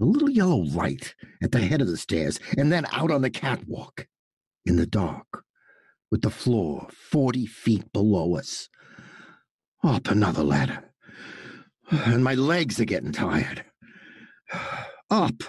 A 0.00 0.04
little 0.04 0.30
yellow 0.30 0.58
light 0.58 1.14
at 1.42 1.52
the 1.52 1.60
head 1.60 1.80
of 1.80 1.86
the 1.86 1.96
stairs, 1.96 2.40
and 2.58 2.72
then 2.72 2.86
out 2.92 3.10
on 3.10 3.22
the 3.22 3.30
catwalk 3.30 4.08
in 4.66 4.76
the 4.76 4.86
dark, 4.86 5.44
with 6.10 6.22
the 6.22 6.30
floor 6.30 6.88
40 6.90 7.46
feet 7.46 7.92
below 7.92 8.36
us. 8.36 8.68
Up 9.82 10.08
another 10.08 10.42
ladder. 10.42 10.84
And 11.90 12.24
my 12.24 12.34
legs 12.34 12.80
are 12.80 12.86
getting 12.86 13.12
tired. 13.12 13.64
Up. 15.10 15.42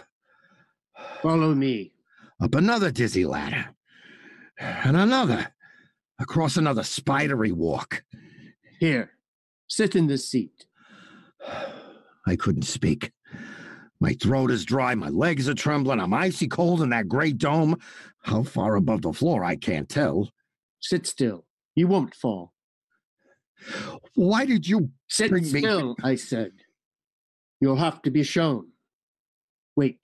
Follow 1.22 1.56
me. 1.56 1.94
Up 2.42 2.54
another 2.56 2.92
dizzy 2.92 3.26
ladder. 3.26 3.70
And 4.60 4.98
another. 4.98 5.55
Across 6.19 6.58
another 6.58 6.84
spidery 6.84 7.51
walk. 7.51 8.04
Here, 8.80 9.12
sit 9.67 9.95
in 9.95 10.08
this 10.08 10.30
seat. 10.30 10.65
I 12.28 12.36
couldn't 12.36 12.63
speak. 12.63 13.12
My 13.99 14.13
throat 14.13 14.51
is 14.51 14.65
dry, 14.65 14.93
my 14.95 15.10
legs 15.10 15.47
are 15.47 15.54
trembling, 15.54 15.99
I'm 15.99 16.13
icy 16.13 16.47
cold 16.47 16.82
in 16.82 16.89
that 16.89 17.08
great 17.08 17.38
dome. 17.38 17.78
How 18.23 18.43
far 18.43 18.75
above 18.75 19.04
the 19.04 19.13
floor, 19.13 19.43
I 19.43 19.56
can't 19.56 19.88
tell. 19.88 20.30
Sit 20.82 21.08
still. 21.08 21.45
You 21.75 21.88
won't 21.88 22.15
fall. 22.15 22.54
Why 24.15 24.45
did 24.45 24.67
you 24.67 24.91
Sit 25.08 25.30
bring 25.30 25.43
me? 25.51 25.60
still, 25.60 25.95
I 26.04 26.15
said. 26.15 26.51
You'll 27.62 27.78
have 27.78 28.01
to 28.04 28.12
be 28.12 28.23
shown. 28.23 28.69
Wait. 29.75 29.99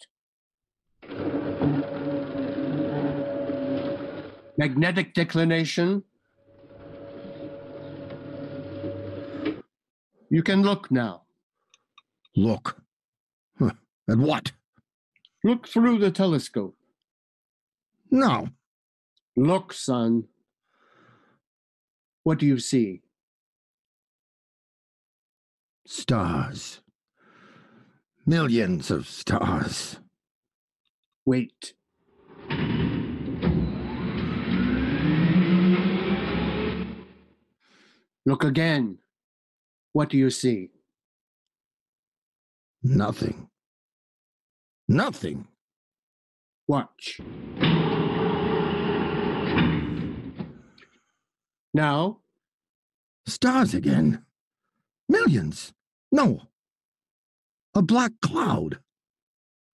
Magnetic 4.62 5.16
declination. 5.16 6.04
You 10.30 10.44
can 10.44 10.62
look 10.62 10.92
now. 10.92 11.24
Look. 12.36 12.80
Huh. 13.58 13.72
At 14.08 14.20
what? 14.20 14.52
Look 15.44 15.68
through 15.68 15.98
the 15.98 16.12
telescope. 16.12 16.76
No. 18.12 18.50
Look, 19.36 19.74
son. 19.74 20.26
What 22.22 22.38
do 22.38 22.46
you 22.46 22.60
see? 22.60 23.02
Stars. 25.88 26.82
Millions 28.28 28.92
of 28.92 29.08
stars. 29.08 30.00
Wait. 31.26 31.74
Look 38.26 38.44
again. 38.44 38.98
What 39.94 40.10
do 40.10 40.18
you 40.18 40.30
see? 40.30 40.70
Nothing. 42.84 43.50
Nothing. 44.88 45.48
Watch. 46.68 47.20
Now, 51.74 52.18
Stars 53.28 53.74
again. 53.74 54.26
Millions. 55.08 55.74
No. 56.12 56.42
A 57.74 57.82
black 57.82 58.12
cloud. 58.22 58.80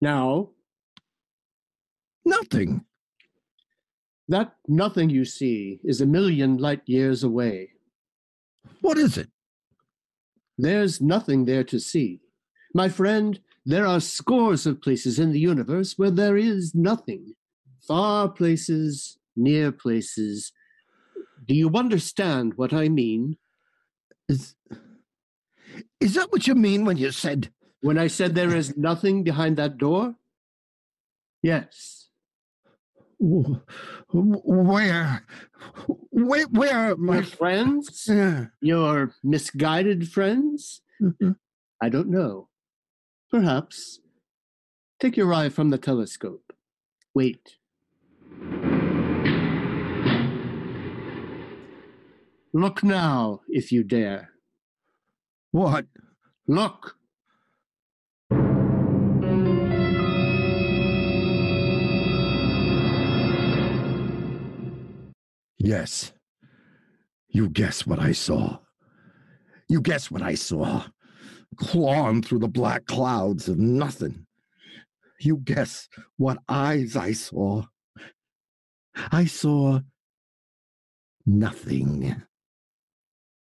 now, 0.01 0.49
Nothing. 2.25 2.83
that 4.27 4.55
nothing 4.67 5.09
you 5.09 5.23
see 5.23 5.79
is 5.83 6.01
a 6.01 6.05
million 6.05 6.57
light 6.57 6.81
years 6.85 7.23
away. 7.23 7.69
What 8.81 8.97
is 8.97 9.17
it? 9.17 9.29
There's 10.57 11.01
nothing 11.01 11.45
there 11.45 11.63
to 11.65 11.79
see. 11.79 12.19
My 12.73 12.89
friend, 12.89 13.39
there 13.65 13.85
are 13.85 13.99
scores 13.99 14.65
of 14.65 14.81
places 14.81 15.19
in 15.19 15.31
the 15.31 15.39
universe 15.39 15.97
where 15.97 16.11
there 16.11 16.37
is 16.37 16.73
nothing. 16.73 17.33
Far 17.87 18.29
places, 18.29 19.17
near 19.35 19.71
places. 19.71 20.51
Do 21.45 21.53
you 21.53 21.69
understand 21.75 22.53
what 22.55 22.73
I 22.73 22.89
mean? 22.89 23.37
Is, 24.27 24.55
is 25.99 26.15
that 26.15 26.31
what 26.31 26.47
you 26.47 26.55
mean 26.55 26.83
when 26.85 26.97
you 26.97 27.11
said 27.11 27.51
When 27.81 27.97
I 27.97 28.07
said 28.07 28.33
there 28.35 28.55
is 28.55 28.75
nothing 28.75 29.23
behind 29.23 29.57
that 29.57 29.77
door? 29.77 30.15
Yes. 31.41 32.06
"Wh- 33.19 33.59
wh- 34.11 34.45
where? 34.45 35.23
Where? 36.11 36.47
Where? 36.47 36.95
My 36.97 37.15
My 37.17 37.21
friends? 37.23 38.05
Yeah. 38.07 38.47
Your 38.61 39.13
misguided 39.23 40.09
friends? 40.09 40.81
Mhm. 41.01 41.35
I 41.81 41.89
don't 41.89 42.09
know. 42.09 42.49
Perhaps. 43.31 43.99
Take 44.99 45.17
your 45.17 45.33
eye 45.33 45.49
from 45.49 45.69
the 45.69 45.77
telescope. 45.77 46.53
Wait. 47.13 47.57
Look 52.53 52.83
now, 52.83 53.41
if 53.47 53.71
you 53.71 53.83
dare. 53.83 54.31
What? 55.51 55.85
Look. 56.47 56.95
Yes. 65.57 66.13
You 67.29 67.49
guess 67.49 67.85
what 67.85 67.99
I 67.99 68.11
saw. 68.11 68.59
You 69.69 69.81
guess 69.81 70.09
what 70.09 70.21
I 70.21 70.35
saw. 70.35 70.85
Clawing 71.57 72.21
through 72.21 72.39
the 72.39 72.47
black 72.47 72.85
clouds 72.85 73.47
of 73.49 73.57
nothing. 73.57 74.25
You 75.19 75.37
guess 75.37 75.87
what 76.17 76.37
eyes 76.47 76.95
I 76.95 77.13
saw. 77.13 77.63
I 79.11 79.25
saw 79.25 79.79
nothing. 81.25 82.23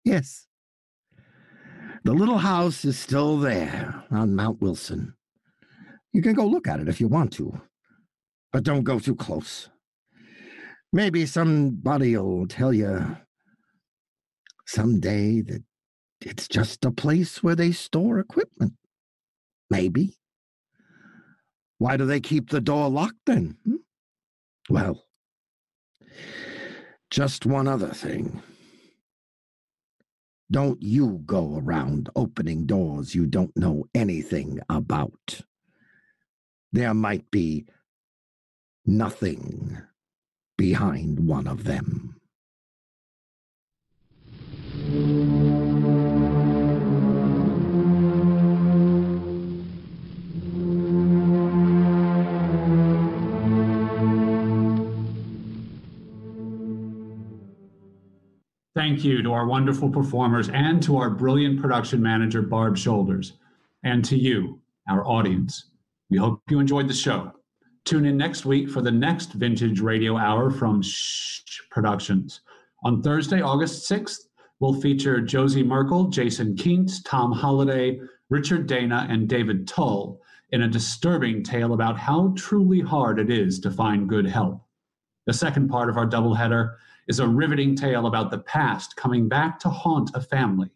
Yes. 0.03 0.47
The 2.03 2.13
little 2.13 2.38
house 2.38 2.86
is 2.86 2.97
still 2.97 3.38
there 3.38 4.03
on 4.12 4.36
Mount 4.36 4.62
Wilson. 4.62 5.13
You 6.13 6.21
can 6.21 6.33
go 6.33 6.45
look 6.45 6.67
at 6.67 6.79
it 6.79 6.88
if 6.88 7.01
you 7.01 7.07
want 7.07 7.33
to, 7.33 7.62
but 8.53 8.63
don't 8.63 8.83
go 8.83 8.99
too 8.99 9.15
close. 9.15 9.69
Maybe 10.93 11.26
somebody'll 11.26 12.48
tell 12.48 12.73
you 12.73 13.17
someday 14.65 15.42
that 15.42 15.63
it's 16.21 16.48
just 16.48 16.85
a 16.85 16.92
place 16.92 17.44
where 17.44 17.56
they 17.56 17.71
store 17.71 18.19
equipment. 18.19 18.73
Maybe. 19.69 20.17
Why 21.77 21.98
do 21.98 22.06
they 22.06 22.19
keep 22.19 22.50
the 22.50 22.62
door 22.62 22.90
locked 22.90 23.25
then? 23.25 23.58
hmm? 23.63 23.75
Well, 24.69 25.04
just 27.12 27.46
one 27.46 27.67
other 27.67 27.90
thing. 27.90 28.42
Don't 30.50 30.81
you 30.81 31.21
go 31.25 31.58
around 31.58 32.10
opening 32.15 32.65
doors 32.65 33.13
you 33.13 33.25
don't 33.25 33.56
know 33.58 33.85
anything 33.94 34.60
about. 34.69 35.42
There 36.71 36.94
might 36.94 37.29
be 37.31 37.65
nothing 38.85 39.77
behind 40.58 41.19
one 41.19 41.47
of 41.47 41.63
them. 41.63 42.15
Thank 58.75 59.03
you 59.03 59.21
to 59.23 59.33
our 59.33 59.45
wonderful 59.45 59.89
performers 59.89 60.49
and 60.49 60.81
to 60.83 60.97
our 60.97 61.10
brilliant 61.10 61.60
production 61.62 62.01
manager, 62.01 62.41
Barb 62.41 62.77
Shoulders, 62.77 63.33
and 63.83 64.03
to 64.05 64.15
you, 64.15 64.60
our 64.89 65.05
audience. 65.05 65.65
We 66.10 66.17
hope 66.17 66.41
you 66.49 66.60
enjoyed 66.60 66.87
the 66.87 66.93
show. 66.93 67.37
Tune 67.88 68.06
in 68.06 68.17
next 68.17 68.46
week 68.46 68.69
for 68.69 68.81
the 68.81 68.92
next 68.92 69.31
Vintage 69.31 69.79
Radio 69.79 70.17
Hour 70.17 70.52
from 70.52 70.81
Shh 70.81 71.62
Productions. 71.71 72.42
On 72.83 73.02
Thursday, 73.02 73.40
August 73.40 73.90
6th, 73.90 74.27
we'll 74.60 74.73
feature 74.73 75.21
Josie 75.21 75.63
Merkel, 75.63 76.10
Jason 76.10 76.54
Keents, 76.58 77.02
Tom 77.04 77.31
Holliday, 77.31 78.02
Richard 78.29 78.67
Dana, 78.67 79.08
and 79.10 79.29
David 79.29 79.69
Tull 79.69 80.19
in 80.52 80.63
a 80.63 80.67
disturbing 80.67 81.44
tale 81.44 81.73
about 81.73 81.98
how 81.98 82.33
truly 82.35 82.81
hard 82.81 83.21
it 83.21 83.31
is 83.31 83.58
to 83.62 83.71
find 83.71 84.10
good 84.10 84.27
help. 84.27 84.62
The 85.25 85.31
second 85.31 85.69
part 85.69 85.90
of 85.90 85.96
our 85.96 86.06
doubleheader 86.06 86.73
is 87.08 87.21
a 87.21 87.27
riveting 87.27 87.73
tale 87.73 88.08
about 88.08 88.31
the 88.31 88.40
past 88.40 88.98
coming 88.98 89.29
back 89.29 89.62
to 89.62 89.69
haunt 89.69 90.12
a 90.13 90.19
family, 90.19 90.71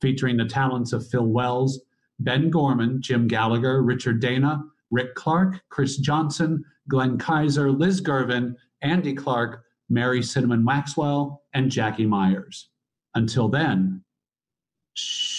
featuring 0.00 0.36
the 0.36 0.44
talents 0.44 0.92
of 0.92 1.08
Phil 1.08 1.26
Wells, 1.26 1.80
Ben 2.20 2.50
Gorman, 2.50 3.02
Jim 3.02 3.26
Gallagher, 3.26 3.82
Richard 3.82 4.20
Dana, 4.20 4.62
Rick 4.90 5.14
Clark, 5.14 5.60
Chris 5.68 5.96
Johnson, 5.96 6.64
Glenn 6.88 7.18
Kaiser, 7.18 7.70
Liz 7.70 8.00
Gervin, 8.00 8.54
Andy 8.82 9.14
Clark, 9.14 9.64
Mary 9.88 10.22
Cinnamon 10.22 10.64
Maxwell, 10.64 11.42
and 11.54 11.70
Jackie 11.70 12.06
Myers. 12.06 12.68
Until 13.14 13.48
then, 13.48 14.02
And 14.94 15.35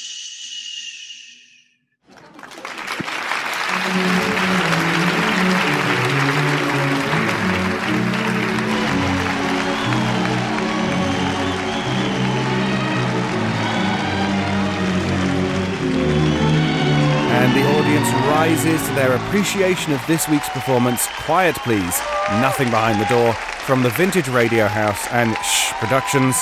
the 17.58 17.76
audience 17.76 18.08
rises 18.30 18.88
to 18.88 18.94
their 18.94 19.16
appreciation 19.16 19.92
of 19.92 20.06
this 20.06 20.30
week's 20.30 20.48
performance. 20.50 21.08
Quiet, 21.26 21.56
please. 21.56 22.00
Nothing 22.34 22.70
behind 22.70 23.02
the 23.02 23.06
door 23.06 23.34
from 23.66 23.82
the 23.82 23.90
Vintage 23.90 24.28
Radio 24.28 24.68
House 24.68 25.08
and 25.12 25.36
Shh 25.38 25.72
Productions. 25.80 26.40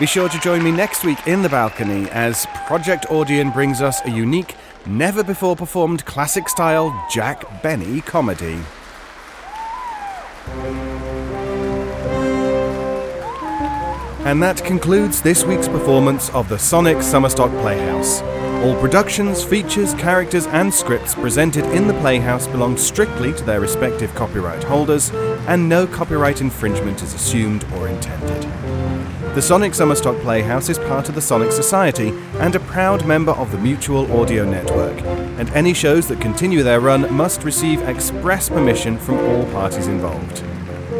Be 0.00 0.06
sure 0.06 0.28
to 0.28 0.40
join 0.40 0.64
me 0.64 0.72
next 0.72 1.04
week 1.04 1.24
in 1.28 1.42
the 1.42 1.48
balcony 1.48 2.10
as 2.10 2.46
Project 2.66 3.06
Audion 3.10 3.52
brings 3.52 3.80
us 3.80 4.04
a 4.06 4.10
unique, 4.10 4.56
never 4.86 5.22
before 5.22 5.54
performed 5.54 6.04
classic 6.04 6.48
style 6.48 6.90
Jack 7.12 7.62
Benny 7.62 8.00
comedy. 8.00 8.58
And 14.24 14.42
that 14.42 14.64
concludes 14.64 15.22
this 15.22 15.44
week's 15.44 15.68
performance 15.68 16.28
of 16.30 16.48
the 16.48 16.58
Sonic 16.58 16.96
Summerstock 16.96 17.52
Playhouse. 17.60 18.45
All 18.64 18.74
productions, 18.80 19.44
features, 19.44 19.94
characters, 19.94 20.46
and 20.46 20.72
scripts 20.74 21.14
presented 21.14 21.64
in 21.66 21.86
the 21.86 21.94
Playhouse 22.00 22.48
belong 22.48 22.76
strictly 22.76 23.32
to 23.34 23.44
their 23.44 23.60
respective 23.60 24.12
copyright 24.14 24.64
holders, 24.64 25.10
and 25.46 25.68
no 25.68 25.86
copyright 25.86 26.40
infringement 26.40 27.02
is 27.02 27.14
assumed 27.14 27.64
or 27.74 27.86
intended. 27.86 28.42
The 29.34 29.42
Sonic 29.42 29.72
Summerstock 29.72 30.20
Playhouse 30.22 30.68
is 30.68 30.78
part 30.78 31.08
of 31.08 31.14
the 31.14 31.20
Sonic 31.20 31.52
Society 31.52 32.08
and 32.38 32.54
a 32.54 32.60
proud 32.60 33.06
member 33.06 33.32
of 33.32 33.52
the 33.52 33.58
Mutual 33.58 34.10
Audio 34.18 34.44
Network, 34.44 35.00
and 35.38 35.48
any 35.50 35.74
shows 35.74 36.08
that 36.08 36.20
continue 36.20 36.62
their 36.62 36.80
run 36.80 37.12
must 37.14 37.44
receive 37.44 37.82
express 37.82 38.48
permission 38.48 38.98
from 38.98 39.18
all 39.18 39.44
parties 39.52 39.86
involved. 39.86 40.42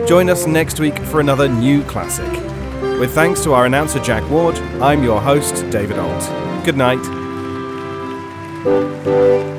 Join 0.07 0.29
us 0.31 0.47
next 0.47 0.79
week 0.79 0.99
for 0.99 1.21
another 1.21 1.49
new 1.49 1.83
classic. 1.85 2.31
With 3.01 3.13
thanks 3.13 3.43
to 3.45 3.55
our 3.55 3.65
announcer 3.67 3.99
Jack 4.01 4.29
Ward, 4.31 4.57
I'm 4.81 5.03
your 5.03 5.21
host, 5.21 5.69
David 5.71 5.99
Alt. 5.99 6.65
Good 6.65 6.77
night. 6.77 7.26
Música 8.67 9.56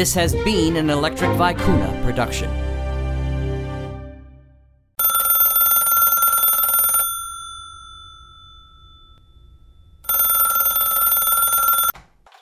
This 0.00 0.16
has 0.16 0.32
been 0.48 0.80
an 0.80 0.88
Electric 0.88 1.28
Vicuna 1.36 1.92
production. 2.00 2.48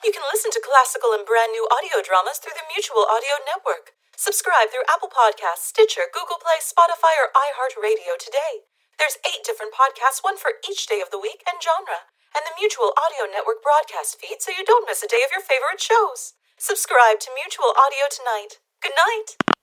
You 0.07 0.15
can 0.15 0.23
listen 0.31 0.55
to 0.55 0.63
classical 0.63 1.11
and 1.11 1.27
brand 1.27 1.51
new 1.51 1.67
audio 1.67 1.99
dramas 1.99 2.39
through 2.39 2.55
the 2.55 2.63
Mutual 2.71 3.03
Audio 3.11 3.43
Network. 3.43 3.91
Subscribe 4.15 4.71
through 4.71 4.87
Apple 4.87 5.11
Podcasts, 5.11 5.67
Stitcher, 5.67 6.07
Google 6.15 6.39
Play, 6.39 6.63
Spotify, 6.63 7.11
or 7.19 7.27
iHeartRadio 7.35 8.15
today. 8.15 8.71
There's 8.95 9.19
eight 9.27 9.43
different 9.43 9.75
podcasts, 9.75 10.23
one 10.23 10.39
for 10.39 10.63
each 10.63 10.87
day 10.87 11.03
of 11.03 11.11
the 11.11 11.19
week 11.19 11.43
and 11.43 11.59
genre, 11.59 12.07
and 12.31 12.47
the 12.47 12.55
Mutual 12.55 12.95
Audio 12.95 13.27
Network 13.27 13.59
broadcast 13.59 14.15
feed 14.15 14.39
so 14.39 14.55
you 14.55 14.63
don't 14.63 14.87
miss 14.87 15.03
a 15.03 15.11
day 15.11 15.27
of 15.27 15.35
your 15.35 15.43
favorite 15.43 15.83
shows. 15.83 16.38
Subscribe 16.61 17.21
to 17.21 17.31
Mutual 17.33 17.71
Audio 17.71 18.11
tonight. 18.11 18.59
Good 18.83 18.91
night. 18.91 19.58